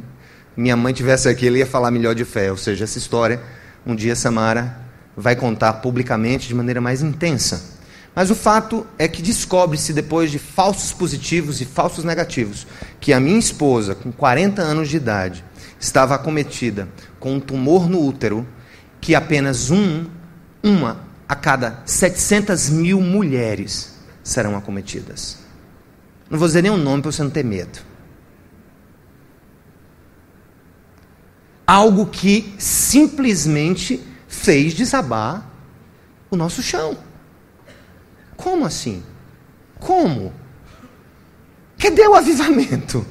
[0.56, 2.50] Minha mãe tivesse aqui, ele ia falar melhor de fé.
[2.50, 3.40] Ou seja, essa história,
[3.86, 4.76] um dia Samara
[5.16, 7.76] vai contar publicamente de maneira mais intensa.
[8.14, 12.66] Mas o fato é que descobre-se depois de falsos positivos e falsos negativos
[13.00, 15.44] que a minha esposa, com 40 anos de idade,
[15.78, 16.88] estava acometida
[17.20, 18.46] com um tumor no útero
[19.00, 20.06] que apenas um,
[20.62, 25.38] uma a cada 700 mil mulheres serão acometidas.
[26.30, 27.80] Não vou dizer nenhum nome para você não ter medo.
[31.66, 35.46] Algo que simplesmente fez desabar
[36.30, 36.96] o nosso chão.
[38.36, 39.02] Como assim?
[39.78, 40.32] Como?
[41.78, 43.06] Cadê o avivamento?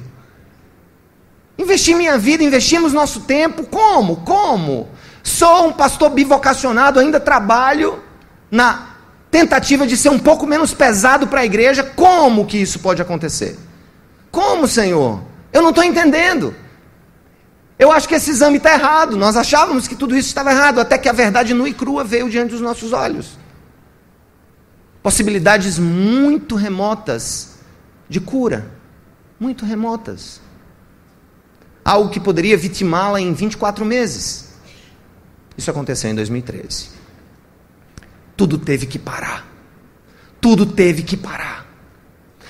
[1.56, 4.18] Investi minha vida, investimos nosso tempo, como?
[4.18, 4.88] Como?
[5.22, 8.02] Sou um pastor bivocacionado, ainda trabalho
[8.50, 8.87] na
[9.30, 11.82] tentativa de ser um pouco menos pesado para a igreja.
[11.82, 13.58] Como que isso pode acontecer?
[14.30, 15.22] Como, Senhor?
[15.52, 16.54] Eu não estou entendendo.
[17.78, 19.16] Eu acho que esse exame está errado.
[19.16, 22.28] Nós achávamos que tudo isso estava errado, até que a verdade nua e crua veio
[22.28, 23.38] diante dos nossos olhos.
[25.02, 27.58] Possibilidades muito remotas
[28.08, 28.70] de cura.
[29.38, 30.40] Muito remotas.
[31.84, 34.48] Algo que poderia vitimá-la em 24 meses.
[35.56, 36.97] Isso aconteceu em 2013.
[38.38, 39.44] Tudo teve que parar.
[40.40, 41.66] Tudo teve que parar.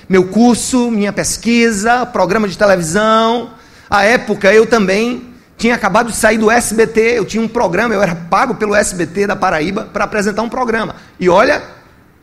[0.07, 3.55] Meu curso, minha pesquisa, programa de televisão,
[3.89, 8.03] à época eu também tinha acabado de sair do SBT, eu tinha um programa, eu
[8.03, 10.95] era pago pelo SBT da Paraíba para apresentar um programa.
[11.19, 11.63] E olha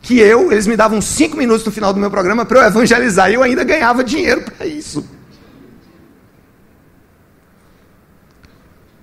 [0.01, 3.33] que eu, eles me davam cinco minutos no final do meu programa para eu evangelizar
[3.33, 5.05] e eu ainda ganhava dinheiro para isso.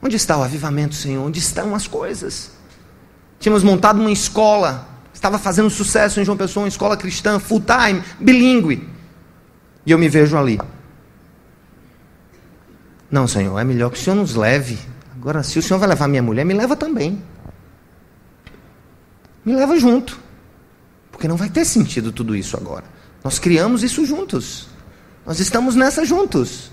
[0.02, 1.22] Onde está o avivamento, Senhor?
[1.22, 2.63] Onde estão as coisas?
[3.44, 8.02] Tínhamos montado uma escola, estava fazendo sucesso em João Pessoa, uma escola cristã, full time,
[8.18, 8.88] bilíngue.
[9.86, 10.58] E eu me vejo ali.
[13.12, 14.80] Não, Senhor, é melhor que o Senhor nos leve.
[15.14, 17.22] Agora, se o Senhor vai levar minha mulher, me leva também.
[19.44, 20.18] Me leva junto.
[21.12, 22.86] Porque não vai ter sentido tudo isso agora.
[23.26, 24.70] Nós criamos isso juntos.
[25.26, 26.72] Nós estamos nessa juntos.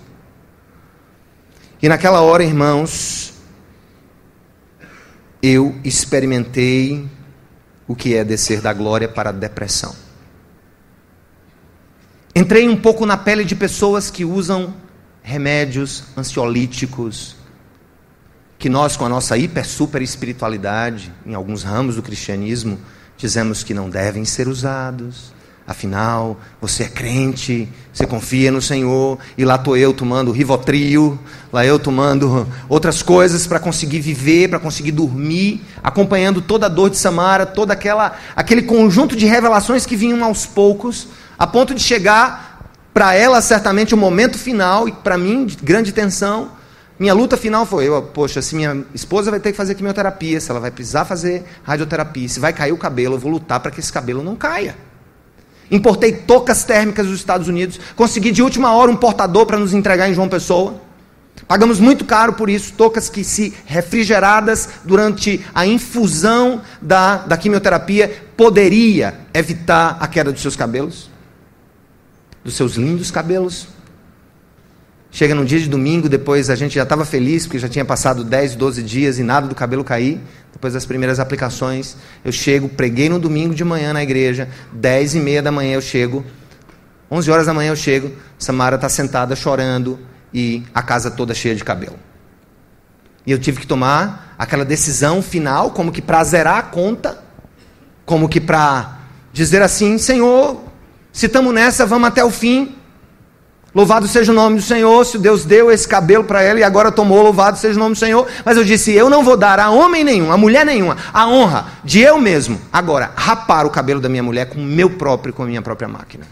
[1.82, 3.29] E naquela hora, irmãos,
[5.42, 7.08] eu experimentei
[7.86, 9.94] o que é descer da glória para a depressão.
[12.34, 14.74] Entrei um pouco na pele de pessoas que usam
[15.22, 17.36] remédios ansiolíticos,
[18.58, 22.78] que nós, com a nossa hiper super espiritualidade, em alguns ramos do cristianismo,
[23.16, 25.32] dizemos que não devem ser usados.
[25.70, 31.16] Afinal, você é crente, você confia no Senhor, e lá estou eu tomando Rivotril,
[31.52, 36.90] lá eu tomando outras coisas para conseguir viver, para conseguir dormir, acompanhando toda a dor
[36.90, 41.06] de Samara, todo aquela, aquele conjunto de revelações que vinham aos poucos,
[41.38, 45.92] a ponto de chegar para ela, certamente, o momento final, e para mim, de grande
[45.92, 46.50] tensão.
[46.98, 50.50] Minha luta final foi: eu, poxa, se minha esposa vai ter que fazer quimioterapia, se
[50.50, 53.78] ela vai precisar fazer radioterapia, se vai cair o cabelo, eu vou lutar para que
[53.78, 54.89] esse cabelo não caia.
[55.70, 60.08] Importei tocas térmicas dos Estados Unidos, consegui de última hora um portador para nos entregar
[60.08, 60.80] em João Pessoa.
[61.46, 68.24] Pagamos muito caro por isso, tocas que, se refrigeradas durante a infusão da, da quimioterapia,
[68.36, 71.10] poderia evitar a queda dos seus cabelos
[72.44, 73.68] dos seus lindos cabelos.
[75.10, 78.22] Chega num dia de domingo, depois a gente já estava feliz, porque já tinha passado
[78.22, 80.20] 10, 12 dias e nada do cabelo cair.
[80.52, 85.20] Depois das primeiras aplicações, eu chego, preguei no domingo de manhã na igreja, 10 e
[85.20, 86.24] meia da manhã eu chego,
[87.10, 89.98] 11 horas da manhã eu chego, Samara está sentada chorando
[90.32, 91.96] e a casa toda cheia de cabelo.
[93.26, 97.22] E eu tive que tomar aquela decisão final, como que para zerar a conta,
[98.04, 98.98] como que para
[99.32, 100.60] dizer assim: Senhor,
[101.12, 102.76] se estamos nessa, vamos até o fim.
[103.74, 105.04] Louvado seja o nome do Senhor.
[105.04, 107.98] Se Deus deu esse cabelo para ela e agora tomou, louvado seja o nome do
[107.98, 108.26] Senhor.
[108.44, 111.66] Mas eu disse: eu não vou dar a homem nenhum, a mulher nenhuma, a honra
[111.84, 115.44] de eu mesmo, agora, rapar o cabelo da minha mulher com o meu próprio, com
[115.44, 116.26] a minha própria máquina.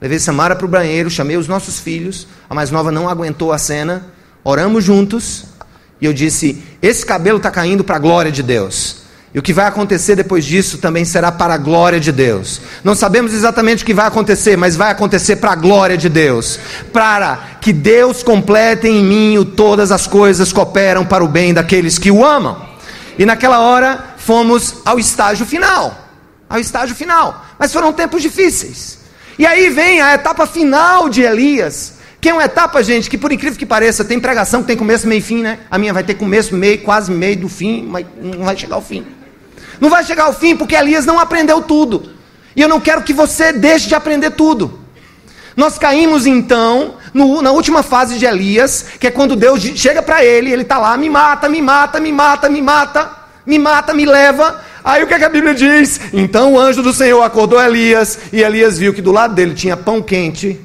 [0.00, 2.26] Levei Samara para o banheiro, chamei os nossos filhos.
[2.50, 4.06] A mais nova não aguentou a cena.
[4.42, 5.44] Oramos juntos.
[6.00, 9.02] E eu disse: esse cabelo está caindo para a glória de Deus.
[9.34, 12.60] E o que vai acontecer depois disso também será para a glória de Deus.
[12.84, 16.58] Não sabemos exatamente o que vai acontecer, mas vai acontecer para a glória de Deus.
[16.92, 21.98] Para que Deus complete em mim o todas as coisas cooperam para o bem daqueles
[21.98, 22.60] que o amam.
[23.18, 25.96] E naquela hora fomos ao estágio final.
[26.46, 27.46] Ao estágio final.
[27.58, 28.98] Mas foram tempos difíceis.
[29.38, 31.94] E aí vem a etapa final de Elias.
[32.20, 35.08] Que é uma etapa, gente, que por incrível que pareça, tem pregação que tem começo,
[35.08, 35.60] meio e fim, né?
[35.70, 38.82] A minha vai ter começo, meio, quase meio do fim, mas não vai chegar ao
[38.82, 39.04] fim.
[39.82, 42.08] Não vai chegar ao fim porque Elias não aprendeu tudo.
[42.54, 44.78] E eu não quero que você deixe de aprender tudo.
[45.56, 50.24] Nós caímos então no, na última fase de Elias, que é quando Deus chega para
[50.24, 53.10] ele, ele está lá, me mata, me mata, me mata, me mata,
[53.44, 54.60] me mata, me leva.
[54.84, 56.00] Aí o que, é que a Bíblia diz?
[56.12, 59.76] Então o anjo do Senhor acordou Elias, e Elias viu que do lado dele tinha
[59.76, 60.60] pão quente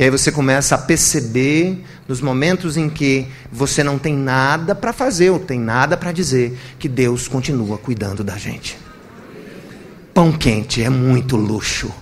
[0.00, 4.94] E aí você começa a perceber, nos momentos em que você não tem nada para
[4.94, 8.78] fazer, ou tem nada para dizer, que Deus continua cuidando da gente.
[10.14, 11.92] Pão quente é muito luxo.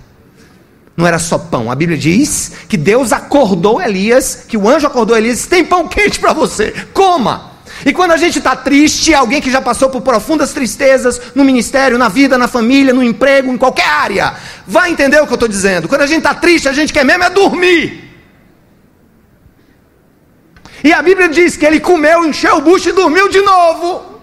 [0.96, 1.72] Não era só pão.
[1.72, 6.20] A Bíblia diz que Deus acordou Elias, que o anjo acordou Elias, tem pão quente
[6.20, 7.50] para você, coma.
[7.84, 11.98] E quando a gente está triste, alguém que já passou por profundas tristezas no ministério,
[11.98, 14.34] na vida, na família, no emprego, em qualquer área,
[14.66, 15.88] vai entender o que eu estou dizendo.
[15.88, 18.04] Quando a gente está triste, a gente quer mesmo é dormir.
[20.82, 24.20] E a Bíblia diz que ele comeu, encheu o bucho e dormiu de novo.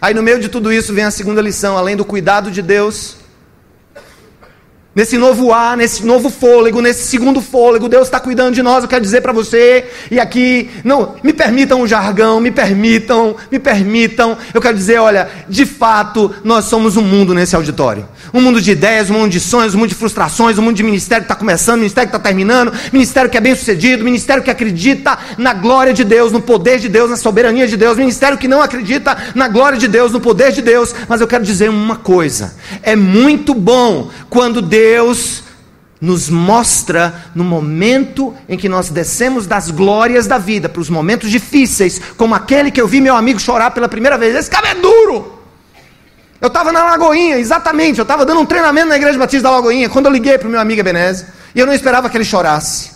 [0.00, 3.16] Aí no meio de tudo isso vem a segunda lição, além do cuidado de Deus,
[4.94, 8.84] Nesse novo ar, nesse novo fôlego, nesse segundo fôlego, Deus está cuidando de nós.
[8.84, 13.58] Eu quero dizer para você, e aqui, não, me permitam o jargão, me permitam, me
[13.58, 14.36] permitam.
[14.52, 18.06] Eu quero dizer, olha, de fato, nós somos um mundo nesse auditório.
[18.34, 20.82] Um mundo de ideias, um mundo de sonhos, um mundo de frustrações, um mundo de
[20.82, 24.50] ministério que está começando, ministério que está terminando, ministério que é bem sucedido, ministério que
[24.50, 28.46] acredita na glória de Deus, no poder de Deus, na soberania de Deus, ministério que
[28.46, 30.94] não acredita na glória de Deus, no poder de Deus.
[31.08, 35.44] Mas eu quero dizer uma coisa: é muito bom quando Deus Deus
[36.00, 41.30] nos mostra no momento em que nós descemos das glórias da vida para os momentos
[41.30, 44.34] difíceis, como aquele que eu vi meu amigo chorar pela primeira vez.
[44.34, 45.40] Esse cara é duro.
[46.40, 49.88] Eu estava na Lagoinha, exatamente, eu estava dando um treinamento na Igreja Batista da Lagoinha,
[49.88, 52.90] quando eu liguei para o meu amigo Ebenezer, e eu não esperava que ele chorasse.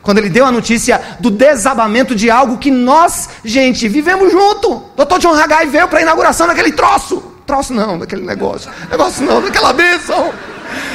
[0.00, 4.82] Quando ele deu a notícia do desabamento de algo que nós, gente, vivemos junto.
[4.96, 5.18] Dr.
[5.18, 7.22] John Haggai veio para a inauguração daquele troço.
[7.46, 8.70] Troço não, daquele negócio.
[8.90, 10.32] Negócio não, daquela bênção.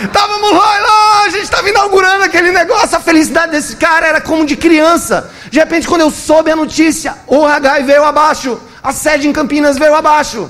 [0.04, 2.96] Estávamos lá, lá, a gente estava inaugurando aquele negócio.
[2.98, 5.32] A felicidade desse cara era como de criança.
[5.50, 9.78] De repente, quando eu soube a notícia, o Hagai veio abaixo, a sede em Campinas
[9.78, 10.50] veio abaixo.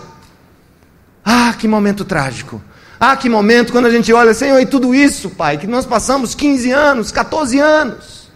[1.23, 2.61] Ah, que momento trágico.
[2.99, 6.33] Ah, que momento quando a gente olha, Senhor, e tudo isso, Pai, que nós passamos
[6.33, 8.31] 15 anos, 14 anos.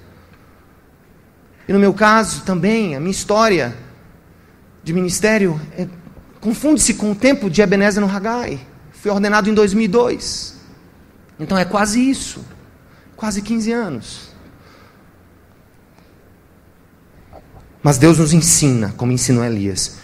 [1.68, 3.78] E no meu caso também, a minha história
[4.84, 5.88] de ministério é,
[6.42, 8.60] confunde-se com o tempo de Ebenezer no Hagai.
[8.92, 10.59] Fui ordenado em 2002.
[11.40, 12.44] Então é quase isso.
[13.16, 14.30] Quase 15 anos.
[17.82, 19.98] Mas Deus nos ensina, como ensinou Elias,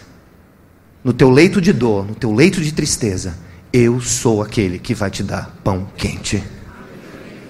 [1.03, 3.37] no teu leito de dor, no teu leito de tristeza,
[3.71, 6.41] eu sou aquele que vai te dar pão quente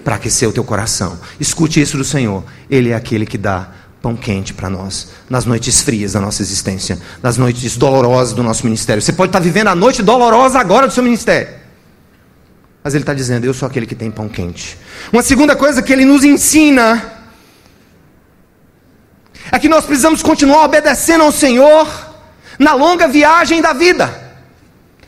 [0.04, 1.18] para aquecer o teu coração.
[1.38, 2.44] Escute isso do Senhor.
[2.68, 3.70] Ele é aquele que dá
[4.02, 8.64] pão quente para nós nas noites frias da nossa existência, nas noites dolorosas do nosso
[8.64, 9.02] ministério.
[9.02, 11.65] Você pode estar vivendo a noite dolorosa agora do seu ministério.
[12.86, 14.78] Mas ele está dizendo: Eu sou aquele que tem pão quente.
[15.12, 17.02] Uma segunda coisa que ele nos ensina
[19.50, 21.84] é que nós precisamos continuar obedecendo ao Senhor
[22.60, 24.08] na longa viagem da vida.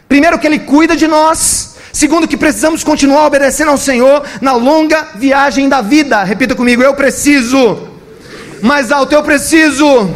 [0.08, 1.76] Primeiro, que Ele cuida de nós.
[1.92, 6.24] Segundo, que precisamos continuar obedecendo ao Senhor na longa viagem da vida.
[6.24, 7.90] Repita comigo: Eu preciso.
[8.60, 10.10] Mais alto, eu preciso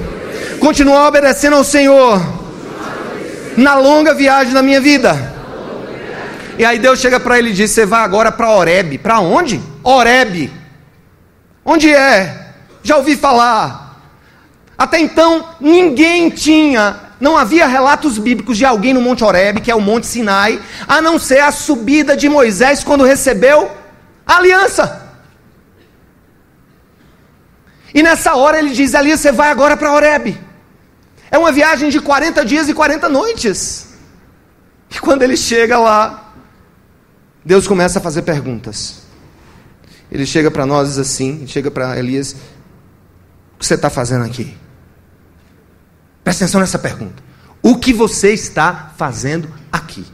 [0.58, 2.20] continuar obedecendo ao Senhor
[3.56, 5.32] na longa viagem da minha vida.
[6.58, 8.98] E aí Deus chega para ele e diz: Você vai agora para Oreb.
[8.98, 9.60] Para onde?
[9.82, 10.52] Oreb.
[11.64, 12.52] Onde é?
[12.82, 13.82] Já ouvi falar.
[14.76, 19.74] Até então, ninguém tinha, não havia relatos bíblicos de alguém no Monte Oreb, que é
[19.74, 23.70] o Monte Sinai, a não ser a subida de Moisés quando recebeu
[24.26, 25.02] a aliança.
[27.94, 30.38] E nessa hora ele diz: Ali você vai agora para Oreb.
[31.30, 33.88] É uma viagem de 40 dias e 40 noites.
[34.90, 36.21] E quando ele chega lá,
[37.44, 39.02] Deus começa a fazer perguntas.
[40.10, 42.36] Ele chega para nós assim, chega para Elias,
[43.54, 44.56] o que você está fazendo aqui?
[46.22, 47.22] Presta atenção nessa pergunta.
[47.62, 50.04] O que você está fazendo aqui?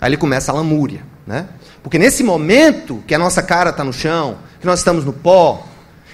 [0.00, 1.48] Aí ele começa a lamúria, né?
[1.82, 5.66] Porque nesse momento que a nossa cara está no chão, que nós estamos no pó,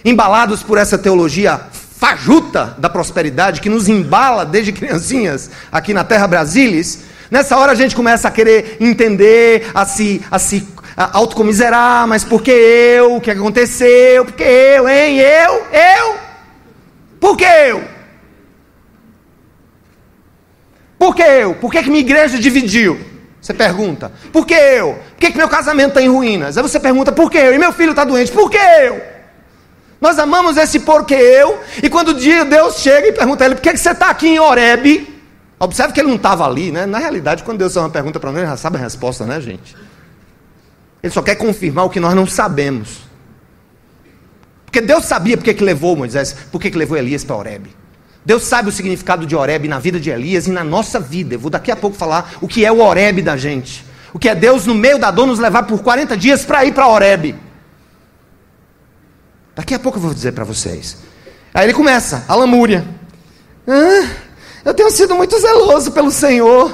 [0.04, 6.26] embalados por essa teologia fajuta da prosperidade que nos embala desde criancinhas aqui na Terra
[6.26, 12.06] Brasilis, Nessa hora a gente começa a querer entender, a se, a se a autocomiserar,
[12.06, 13.16] mas por que eu?
[13.16, 14.26] O que aconteceu?
[14.26, 15.18] Por que eu, hein?
[15.18, 15.66] Eu?
[15.72, 16.16] Eu?
[17.18, 17.82] Por que eu?
[20.98, 21.54] Por que eu?
[21.54, 23.00] Por que, que minha igreja dividiu?
[23.40, 24.12] Você pergunta.
[24.30, 24.98] Por que eu?
[25.12, 26.58] Por que, que meu casamento está em ruínas?
[26.58, 27.54] Aí você pergunta, por que eu?
[27.54, 29.00] E meu filho está doente, por que eu?
[29.98, 33.54] Nós amamos esse porquê eu, e quando o dia Deus chega e pergunta a ele,
[33.54, 35.11] por que, que você está aqui em Oreb?
[35.62, 36.86] Observe que ele não estava ali, né?
[36.86, 39.40] Na realidade, quando Deus faz uma pergunta para nós, ele já sabe a resposta, né,
[39.40, 39.76] gente?
[41.00, 43.02] Ele só quer confirmar o que nós não sabemos.
[44.64, 47.68] Porque Deus sabia porque que levou Moisés, porque que levou Elias para Oreb.
[48.26, 51.36] Deus sabe o significado de Oreb na vida de Elias e na nossa vida.
[51.36, 53.86] Eu vou daqui a pouco falar o que é o Oreb da gente.
[54.12, 56.72] O que é Deus no meio da dor nos levar por 40 dias para ir
[56.72, 57.36] para Oreb.
[59.54, 60.96] Daqui a pouco eu vou dizer para vocês.
[61.54, 62.84] Aí ele começa, a lamúria.
[63.68, 64.21] Ah,
[64.64, 66.72] eu tenho sido muito zeloso pelo Senhor.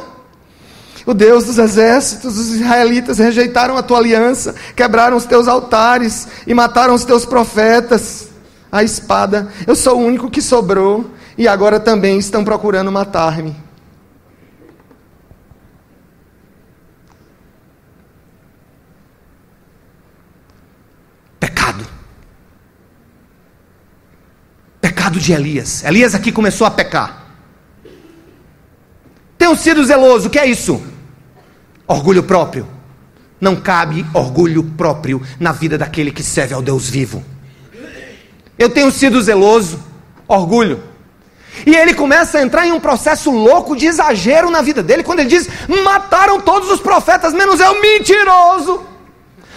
[1.07, 6.53] O Deus dos exércitos, os israelitas rejeitaram a tua aliança, quebraram os teus altares e
[6.53, 8.29] mataram os teus profetas.
[8.71, 9.49] a espada.
[9.67, 13.57] Eu sou o único que sobrou e agora também estão procurando matar-me.
[21.41, 21.87] Pecado.
[24.81, 25.83] Pecado de Elias.
[25.85, 27.28] Elias aqui começou a pecar.
[29.49, 30.83] Tenham sido zeloso, o que é isso?
[31.87, 32.69] Orgulho próprio.
[33.41, 37.25] Não cabe orgulho próprio na vida daquele que serve ao Deus vivo.
[38.59, 39.83] Eu tenho sido zeloso,
[40.27, 40.83] orgulho.
[41.65, 45.21] E ele começa a entrar em um processo louco de exagero na vida dele, quando
[45.21, 45.49] ele diz:
[45.83, 48.83] mataram todos os profetas, menos eu, mentiroso.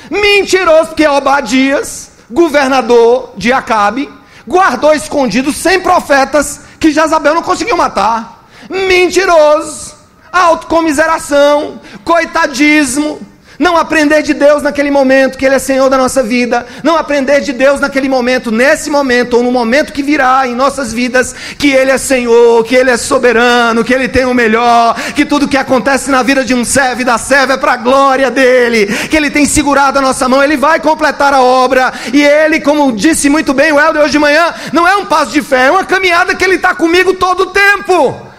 [0.09, 4.09] Mentiroso, porque Obadias, governador de Acabe,
[4.47, 8.40] guardou escondido 100 profetas que Jezabel não conseguiu matar.
[8.71, 9.95] Mentiroso,
[10.31, 13.19] autocomiseração, coitadismo,
[13.59, 17.41] não aprender de Deus naquele momento, que Ele é Senhor da nossa vida, não aprender
[17.41, 21.69] de Deus naquele momento, nesse momento, ou no momento que virá em nossas vidas, que
[21.69, 25.57] Ele é Senhor, que Ele é soberano, que Ele tem o melhor, que tudo que
[25.57, 29.17] acontece na vida de um servo e da serva é para a glória dEle, que
[29.17, 33.29] Ele tem segurado a nossa mão, Ele vai completar a obra, e Ele, como disse
[33.29, 35.83] muito bem o Helder hoje de manhã, não é um passo de fé, é uma
[35.83, 38.30] caminhada que Ele está comigo todo o tempo.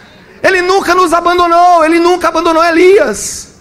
[0.43, 3.53] Ele nunca nos abandonou, Ele nunca abandonou Elias.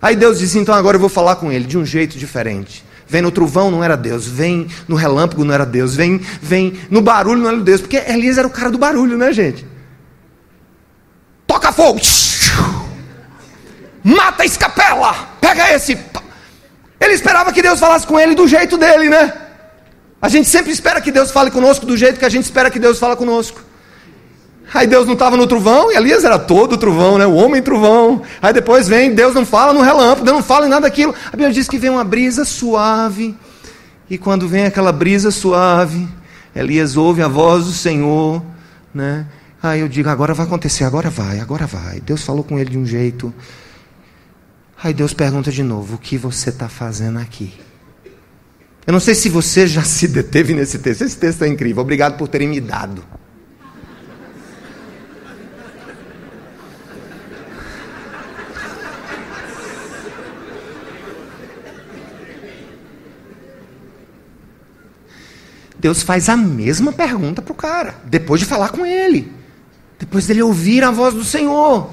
[0.00, 2.84] Aí Deus disse: então agora eu vou falar com ele de um jeito diferente.
[3.08, 4.26] Vem no trovão, não era Deus.
[4.26, 5.94] Vem no relâmpago, não era Deus.
[5.94, 7.80] Vem, vem no barulho, não era Deus.
[7.80, 9.64] Porque Elias era o cara do barulho, né, gente?
[11.46, 12.00] Toca fogo.
[14.02, 15.12] Mata a escapela.
[15.40, 15.96] Pega esse.
[17.00, 19.32] Ele esperava que Deus falasse com ele do jeito dele, né?
[20.20, 22.78] A gente sempre espera que Deus fale conosco do jeito que a gente espera que
[22.78, 23.60] Deus fale conosco.
[24.74, 27.26] Aí Deus não estava no trovão, e Elias era todo trovão, né?
[27.26, 28.22] o homem trovão.
[28.42, 31.14] Aí depois vem, Deus não fala no relâmpago, Deus não fala em nada daquilo.
[31.28, 33.36] A Bíblia diz que vem uma brisa suave,
[34.10, 36.08] e quando vem aquela brisa suave,
[36.54, 38.42] Elias ouve a voz do Senhor,
[38.94, 39.26] né?
[39.62, 42.00] Aí eu digo, agora vai acontecer, agora vai, agora vai.
[42.00, 43.34] Deus falou com ele de um jeito.
[44.82, 47.52] Aí Deus pergunta de novo: o que você está fazendo aqui?
[48.86, 51.02] Eu não sei se você já se deteve nesse texto.
[51.02, 51.82] Esse texto é incrível.
[51.82, 53.04] Obrigado por terem me dado.
[65.86, 69.32] Deus faz a mesma pergunta para o cara, depois de falar com ele,
[70.00, 71.90] depois dele ouvir a voz do Senhor.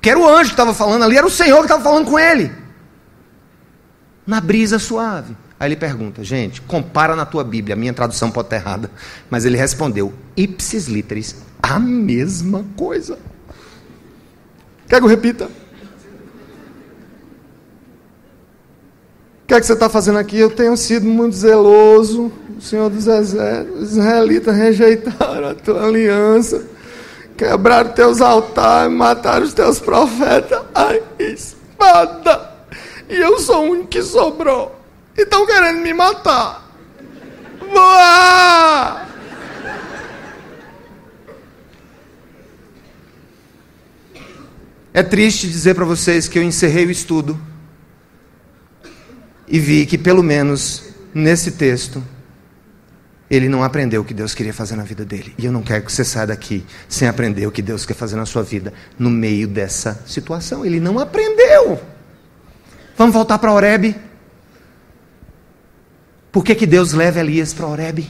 [0.00, 2.16] Que era o anjo que estava falando ali, era o Senhor que estava falando com
[2.16, 2.52] ele.
[4.24, 5.36] Na brisa suave.
[5.58, 8.88] Aí ele pergunta, gente, compara na tua Bíblia, a minha tradução pode estar errada,
[9.28, 13.18] mas ele respondeu, ipsis literis, a mesma coisa.
[14.88, 15.50] Quer que eu repita?
[19.50, 20.38] Que é que você está fazendo aqui?
[20.38, 22.30] Eu tenho sido muito zeloso.
[22.56, 26.64] O Senhor dos Exércitos, os israelitas rejeitaram a tua aliança,
[27.36, 30.62] quebraram teus altares, mataram os teus profetas.
[30.72, 32.48] Ai, espada!
[33.08, 34.78] E eu sou o único que sobrou.
[35.18, 36.70] E estão querendo me matar.
[37.72, 39.08] Voar!
[44.94, 47.49] É triste dizer para vocês que eu encerrei o estudo
[49.50, 52.02] e vi que, pelo menos nesse texto,
[53.28, 55.34] ele não aprendeu o que Deus queria fazer na vida dele.
[55.36, 58.14] E eu não quero que você saia daqui sem aprender o que Deus quer fazer
[58.14, 60.64] na sua vida no meio dessa situação.
[60.64, 61.80] Ele não aprendeu.
[62.96, 63.96] Vamos voltar para Oreb.
[66.30, 68.08] Por que, que Deus leva Elias para Oreb?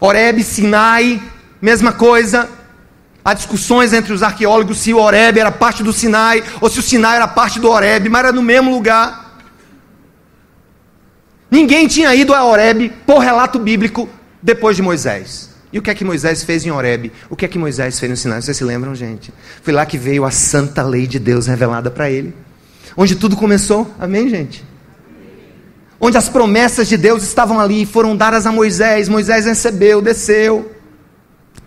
[0.00, 1.22] Oreb, Sinai,
[1.60, 2.48] mesma coisa.
[3.26, 6.82] Há discussões entre os arqueólogos se o Horeb era parte do Sinai ou se o
[6.82, 9.40] Sinai era parte do Horeb, mas era no mesmo lugar.
[11.50, 14.08] Ninguém tinha ido a Horeb por relato bíblico
[14.40, 15.50] depois de Moisés.
[15.72, 17.10] E o que é que Moisés fez em Horeb?
[17.28, 18.40] O que é que Moisés fez no Sinai?
[18.40, 19.34] Vocês se lembram, gente?
[19.60, 22.32] Foi lá que veio a santa lei de Deus revelada para ele.
[22.96, 23.92] Onde tudo começou.
[23.98, 24.64] Amém, gente?
[25.98, 29.08] Onde as promessas de Deus estavam ali, foram dadas a Moisés.
[29.08, 30.75] Moisés recebeu, desceu.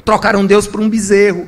[0.03, 1.47] Trocaram Deus por um bezerro.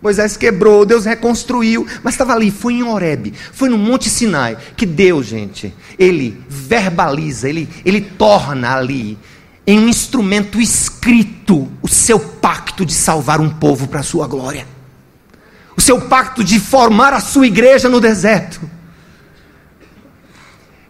[0.00, 4.86] Moisés quebrou, Deus reconstruiu, mas estava ali, foi em Horeb, foi no Monte Sinai, que
[4.86, 9.18] Deus, gente, ele verbaliza, ele, ele torna ali
[9.66, 14.66] em um instrumento escrito o seu pacto de salvar um povo para a sua glória,
[15.76, 18.60] o seu pacto de formar a sua igreja no deserto.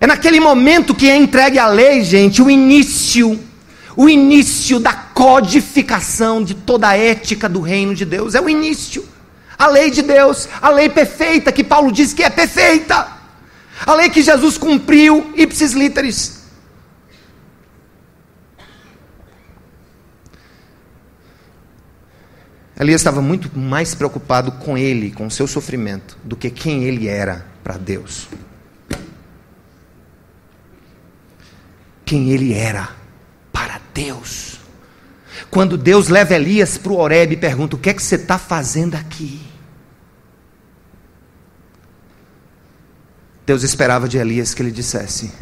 [0.01, 3.41] É naquele momento que é entregue a lei, gente, o início
[3.99, 8.37] o início da codificação de toda a ética do reino de Deus.
[8.37, 9.05] É o início.
[9.59, 13.09] A lei de Deus, a lei perfeita, que Paulo diz que é perfeita.
[13.85, 16.45] A lei que Jesus cumpriu, ipsis literis.
[22.79, 27.09] Elias estava muito mais preocupado com ele, com o seu sofrimento, do que quem ele
[27.09, 28.29] era para Deus.
[32.05, 32.98] Quem ele era
[33.99, 34.61] Deus.
[35.51, 38.39] Quando Deus leva Elias para o Horeb e pergunta: O que é que você está
[38.39, 39.41] fazendo aqui?
[43.45, 45.33] Deus esperava de Elias que ele dissesse: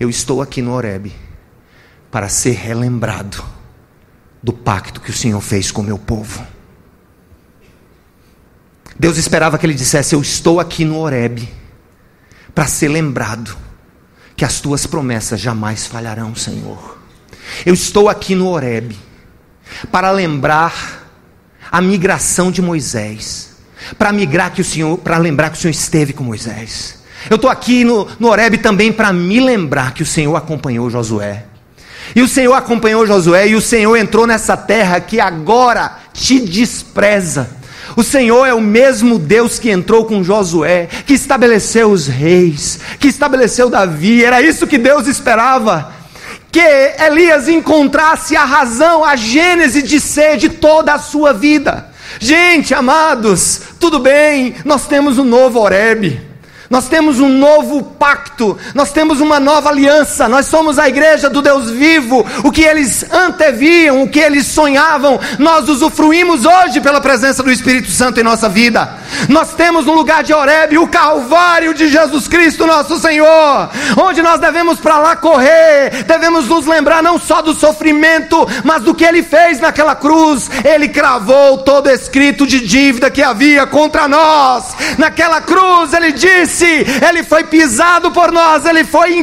[0.00, 1.14] Eu estou aqui no Horeb
[2.10, 3.44] para ser relembrado
[4.42, 6.44] do pacto que o Senhor fez com o meu povo.
[8.98, 11.48] Deus esperava que ele dissesse: Eu estou aqui no Horeb
[12.54, 13.56] para ser lembrado
[14.34, 17.01] que as tuas promessas jamais falharão, Senhor.
[17.64, 18.96] Eu estou aqui no Horeb
[19.90, 21.02] para lembrar
[21.70, 23.56] a migração de Moisés,
[23.98, 27.02] para migrar que o Senhor, para lembrar que o Senhor esteve com Moisés.
[27.30, 28.30] Eu estou aqui no, no
[28.60, 31.44] também para me lembrar que o Senhor acompanhou Josué.
[32.14, 37.48] E o Senhor acompanhou Josué, e o Senhor entrou nessa terra que agora te despreza.
[37.96, 43.08] O Senhor é o mesmo Deus que entrou com Josué, que estabeleceu os reis, que
[43.08, 44.24] estabeleceu Davi.
[44.24, 46.01] Era isso que Deus esperava.
[46.52, 51.88] Que Elias encontrasse a razão, a gênese de ser de toda a sua vida.
[52.20, 56.31] Gente, amados, tudo bem, nós temos um novo Horebe.
[56.72, 61.42] Nós temos um novo pacto, nós temos uma nova aliança, nós somos a igreja do
[61.42, 62.26] Deus vivo.
[62.42, 67.90] O que eles anteviam, o que eles sonhavam, nós usufruímos hoje pela presença do Espírito
[67.90, 68.88] Santo em nossa vida.
[69.28, 73.68] Nós temos no lugar de Horebe o Calvário de Jesus Cristo, nosso Senhor,
[74.02, 78.94] onde nós devemos para lá correr, devemos nos lembrar não só do sofrimento, mas do
[78.94, 80.50] que ele fez naquela cruz.
[80.64, 84.74] Ele cravou todo escrito de dívida que havia contra nós.
[84.96, 89.22] Naquela cruz ele disse ele foi pisado por nós, ele foi,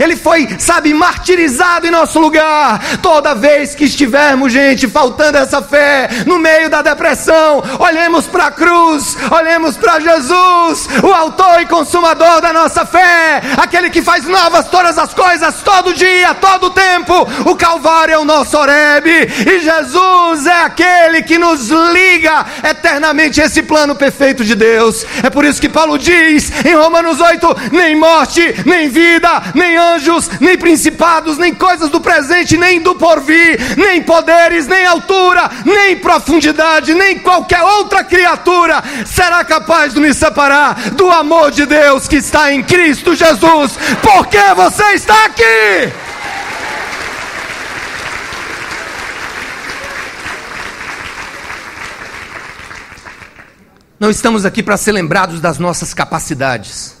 [0.00, 2.80] ele foi, sabe, martirizado em nosso lugar.
[3.02, 8.50] Toda vez que estivermos, gente, faltando essa fé, no meio da depressão, olhemos para a
[8.50, 14.68] cruz, olhemos para Jesus, o autor e consumador da nossa fé, aquele que faz novas
[14.68, 17.14] todas as coisas, todo dia, todo tempo.
[17.44, 23.62] O Calvário é o nosso Oreb, e Jesus é aquele que nos liga eternamente esse
[23.62, 25.04] plano perfeito de Deus.
[25.22, 30.28] É por isso que Paulo diz em Romanos 8: nem morte, nem vida, nem anjos,
[30.40, 36.94] nem principados, nem coisas do presente, nem do porvir, nem poderes, nem altura, nem profundidade,
[36.94, 42.52] nem qualquer outra criatura será capaz de me separar do amor de Deus que está
[42.52, 46.05] em Cristo Jesus, porque você está aqui.
[53.98, 56.96] Não estamos aqui para ser lembrados das nossas capacidades.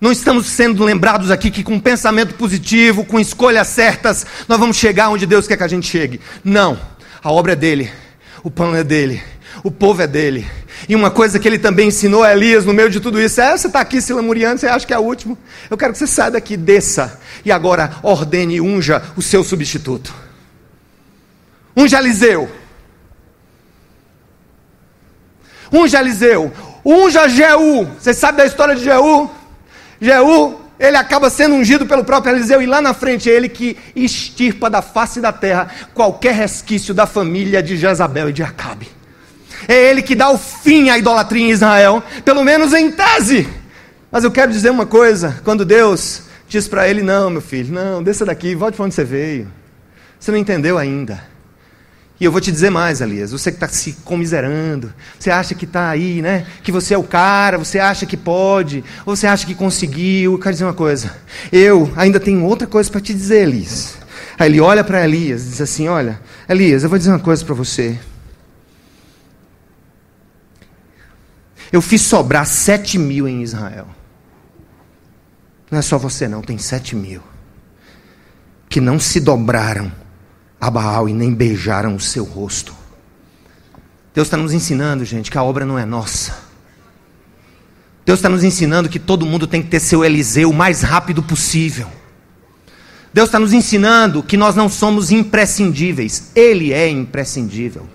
[0.00, 5.10] Não estamos sendo lembrados aqui que com pensamento positivo, com escolhas certas, nós vamos chegar
[5.10, 6.20] onde Deus quer que a gente chegue.
[6.44, 6.78] Não.
[7.22, 7.90] A obra é dele,
[8.42, 9.22] o pão é dele,
[9.64, 10.46] o povo é dele.
[10.88, 13.56] E uma coisa que ele também ensinou a Elias no meio de tudo isso é:
[13.56, 15.36] você está aqui se lamuriando, você acha que é o último?
[15.68, 20.14] Eu quero que você saia daqui, desça, e agora ordene e unja o seu substituto.
[21.76, 22.65] Unja Eliseu.
[25.72, 26.52] Unja Eliseu,
[26.84, 27.86] unja Jeú.
[27.98, 29.30] Vocês sabem da história de Jeú?
[30.00, 33.76] Jeú, ele acaba sendo ungido pelo próprio Eliseu e lá na frente é ele que
[33.94, 38.88] extirpa da face da terra qualquer resquício da família de Jezabel e de Acabe.
[39.66, 43.48] É ele que dá o fim à idolatria em Israel, pelo menos em tese.
[44.12, 48.02] Mas eu quero dizer uma coisa: quando Deus diz para ele: Não, meu filho, não,
[48.02, 49.50] desça daqui, volte para onde você veio.
[50.20, 51.22] Você não entendeu ainda.
[52.18, 55.66] E eu vou te dizer mais, Elias, você que está se comiserando, você acha que
[55.66, 56.46] está aí, né?
[56.62, 60.32] Que você é o cara, você acha que pode, ou você acha que conseguiu.
[60.32, 61.14] Eu quero dizer uma coisa,
[61.52, 63.98] eu ainda tenho outra coisa para te dizer, Elias.
[64.38, 67.44] Aí ele olha para Elias e diz assim: Olha, Elias, eu vou dizer uma coisa
[67.44, 67.98] para você.
[71.70, 73.88] Eu fiz sobrar sete mil em Israel.
[75.70, 77.22] Não é só você, não, tem sete mil.
[78.68, 79.92] Que não se dobraram
[80.60, 82.74] a Baal e nem beijaram o seu rosto.
[84.14, 86.46] Deus está nos ensinando, gente, que a obra não é nossa.
[88.04, 91.22] Deus está nos ensinando que todo mundo tem que ter seu Eliseu o mais rápido
[91.22, 91.88] possível.
[93.12, 97.86] Deus está nos ensinando que nós não somos imprescindíveis, Ele é imprescindível.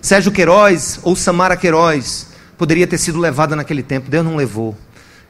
[0.00, 4.76] Sérgio Queiroz ou Samara Queiroz poderia ter sido levada naquele tempo, Deus não levou.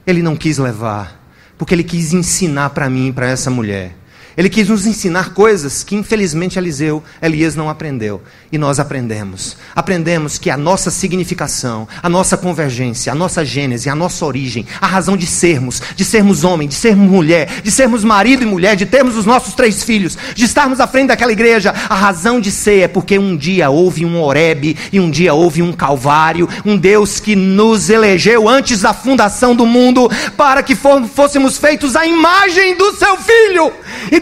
[0.07, 1.21] Ele não quis levar,
[1.57, 3.97] porque Ele quis ensinar para mim para essa mulher
[4.37, 8.23] Ele quis nos ensinar coisas que, infelizmente, Eliseu, Elias não aprendeu.
[8.51, 9.57] E nós aprendemos.
[9.75, 14.87] Aprendemos que a nossa significação, a nossa convergência, a nossa gênese, a nossa origem, a
[14.87, 18.87] razão de sermos, de sermos homem, de sermos mulher, de sermos marido e mulher, de
[18.87, 22.83] termos os nossos três filhos, de estarmos à frente daquela igreja, a razão de ser
[22.83, 27.21] é porque um dia houve um Oreb e um dia houve um Calvário, um Deus
[27.21, 32.95] que nos elegeu antes da fundação do mundo para que fôssemos feitos à imagem do
[32.97, 33.73] seu filho.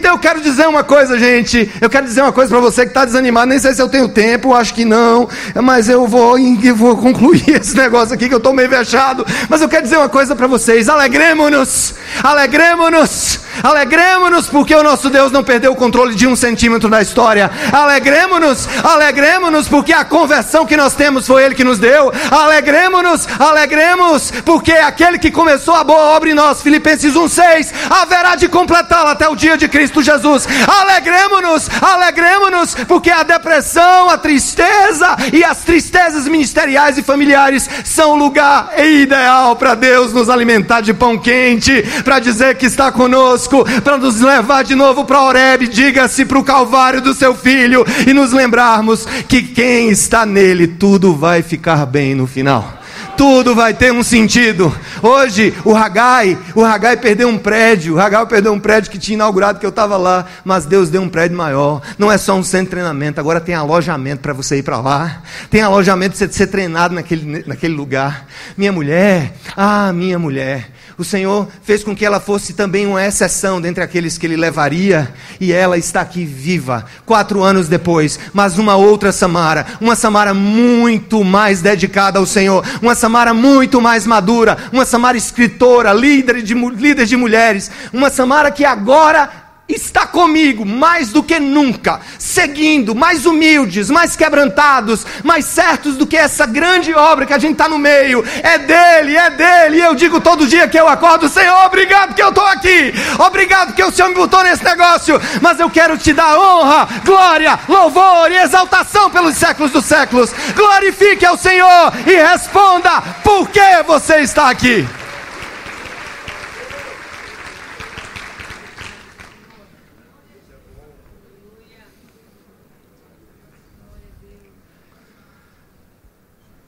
[0.01, 1.71] Então eu quero dizer uma coisa, gente.
[1.79, 3.45] Eu quero dizer uma coisa para você que está desanimado.
[3.45, 5.29] Nem sei se eu tenho tempo, acho que não.
[5.61, 9.23] Mas eu vou, eu vou concluir esse negócio aqui que eu estou meio vexado.
[9.47, 10.89] Mas eu quero dizer uma coisa para vocês.
[10.89, 11.93] Alegremos-nos,
[12.23, 17.51] alegremos-nos, alegremos-nos, porque o nosso Deus não perdeu o controle de um centímetro da história.
[17.71, 22.11] Alegremos-nos, alegremos-nos, porque a conversão que nós temos foi Ele que nos deu.
[22.31, 28.49] Alegremos-nos, alegremos, porque aquele que começou a boa obra em nós, Filipenses 1,6, haverá de
[28.49, 30.47] completá-la até o dia de Cristo Jesus.
[30.67, 38.71] Alegremos-nos, alegremos-nos, porque a depressão, a tristeza e as tristezas ministeriais e familiares são lugar
[38.79, 44.21] ideal para Deus nos alimentar de pão quente, para dizer que está conosco, para nos
[44.21, 49.07] levar de novo para Oreb, diga-se para o Calvário do seu filho e nos lembrarmos
[49.27, 52.80] que quem está nele, tudo vai ficar bem no final
[53.21, 54.75] tudo vai ter um sentido.
[54.99, 59.13] Hoje, o Hagai, o Hagai perdeu um prédio, o Hagai perdeu um prédio que tinha
[59.13, 61.83] inaugurado, que eu estava lá, mas Deus deu um prédio maior.
[61.99, 65.21] Não é só um centro de treinamento, agora tem alojamento para você ir para lá,
[65.51, 68.25] tem alojamento para você ser treinado naquele, naquele lugar.
[68.57, 70.71] Minha mulher, ah, minha mulher,
[71.01, 75.11] o Senhor fez com que ela fosse também uma exceção dentre aqueles que ele levaria,
[75.39, 81.23] e ela está aqui viva, quatro anos depois, mas uma outra Samara, uma Samara muito
[81.23, 87.07] mais dedicada ao Senhor, uma Samara muito mais madura, uma Samara escritora, líder de, líder
[87.07, 93.89] de mulheres, uma Samara que agora está comigo mais do que nunca, seguindo, mais humildes,
[93.89, 98.23] mais quebrantados, mais certos do que essa grande obra que a gente está no meio.
[98.43, 99.77] É dele, é dele.
[99.77, 103.73] E eu digo todo dia que eu acordo, Senhor, obrigado que eu estou aqui, obrigado
[103.73, 108.31] que o Senhor me botou nesse negócio, mas eu quero te dar honra, glória, louvor
[108.31, 110.33] e exaltação pelos séculos dos séculos.
[110.55, 114.87] Glorifique ao Senhor e responda: por que você está aqui?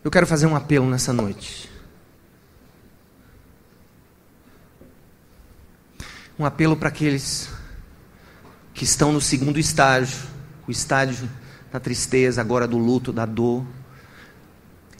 [0.03, 1.71] Eu quero fazer um apelo nessa noite.
[6.37, 7.49] Um apelo para aqueles
[8.73, 10.27] que estão no segundo estágio,
[10.67, 11.29] o estágio
[11.71, 13.65] da tristeza, agora do luto, da dor.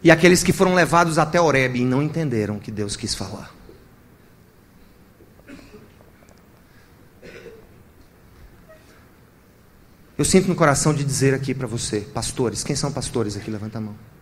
[0.01, 3.53] E aqueles que foram levados até Oreb e não entenderam o que Deus quis falar.
[10.17, 13.51] Eu sinto no coração de dizer aqui para você, pastores, quem são pastores aqui?
[13.51, 14.12] Levanta a mão.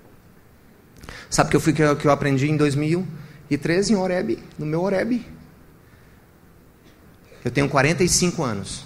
[1.32, 4.82] Sabe que eu fui que eu, que eu aprendi em 2013 em Oreb, no meu
[4.82, 5.26] Oreb.
[7.44, 8.86] Eu tenho 45 anos.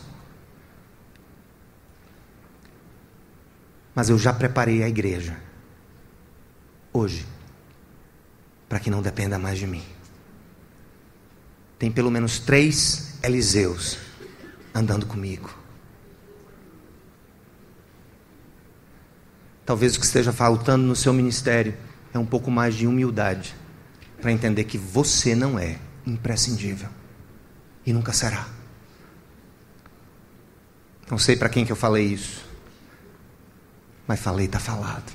[3.95, 5.35] Mas eu já preparei a igreja.
[6.93, 7.25] Hoje.
[8.69, 9.83] Para que não dependa mais de mim.
[11.79, 13.97] Tem pelo menos três Eliseus
[14.71, 15.49] andando comigo.
[19.65, 21.75] Talvez o que esteja faltando no seu ministério
[22.15, 23.53] é um pouco mais de humildade
[24.21, 26.87] para entender que você não é imprescindível
[27.85, 28.47] e nunca será.
[31.11, 32.43] Não sei para quem que eu falei isso,
[34.07, 35.11] mas falei, está falado.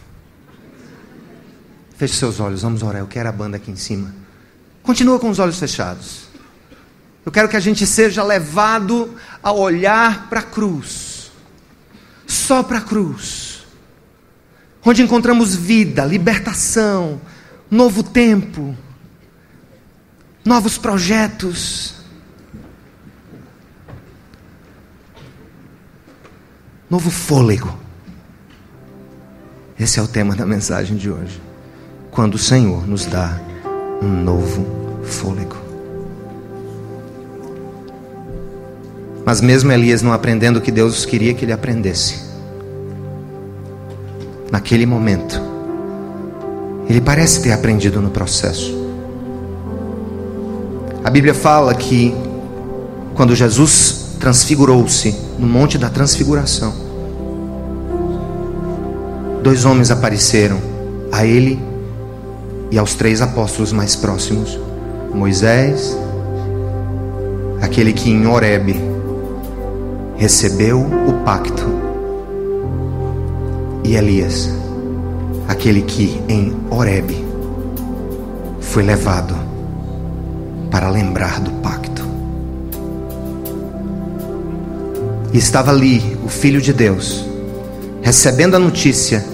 [1.96, 3.00] Feche seus olhos, vamos orar.
[3.00, 4.14] Eu quero a banda aqui em cima.
[4.82, 6.28] Continua com os olhos fechados.
[7.24, 11.32] Eu quero que a gente seja levado a olhar para a cruz,
[12.26, 13.49] só para a cruz
[14.84, 17.20] onde encontramos vida, libertação,
[17.70, 18.74] novo tempo,
[20.44, 21.94] novos projetos.
[26.88, 27.78] Novo fôlego.
[29.78, 31.40] Esse é o tema da mensagem de hoje.
[32.10, 33.40] Quando o Senhor nos dá
[34.02, 34.66] um novo
[35.04, 35.56] fôlego.
[39.24, 42.29] Mas mesmo Elias não aprendendo o que Deus queria que ele aprendesse,
[44.50, 45.40] naquele momento.
[46.88, 48.78] Ele parece ter aprendido no processo.
[51.04, 52.14] A Bíblia fala que
[53.14, 56.74] quando Jesus transfigurou-se no Monte da Transfiguração,
[59.42, 60.58] dois homens apareceram
[61.10, 61.58] a ele
[62.70, 64.58] e aos três apóstolos mais próximos:
[65.14, 65.96] Moisés,
[67.62, 68.80] aquele que em Horebe
[70.16, 71.79] recebeu o pacto.
[73.84, 74.50] E Elias,
[75.48, 77.24] aquele que em Horebe
[78.60, 79.34] foi levado
[80.70, 82.04] para lembrar do pacto.
[85.32, 87.24] E estava ali o Filho de Deus,
[88.02, 89.24] recebendo a notícia,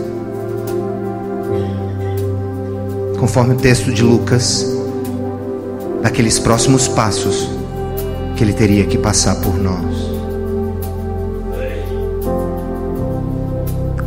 [3.19, 4.67] conforme o texto de Lucas,
[6.03, 7.49] daqueles próximos passos
[8.37, 10.16] que ele teria que passar por nós.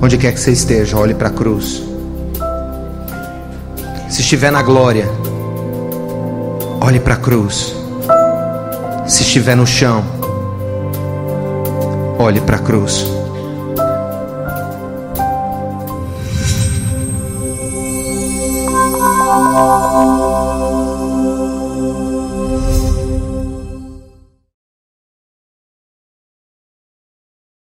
[0.09, 1.83] Onde quer que você esteja, olhe para a cruz.
[4.09, 5.07] Se estiver na glória,
[6.81, 7.75] olhe para a cruz.
[9.05, 10.03] Se estiver no chão,
[12.17, 13.18] olhe para a cruz.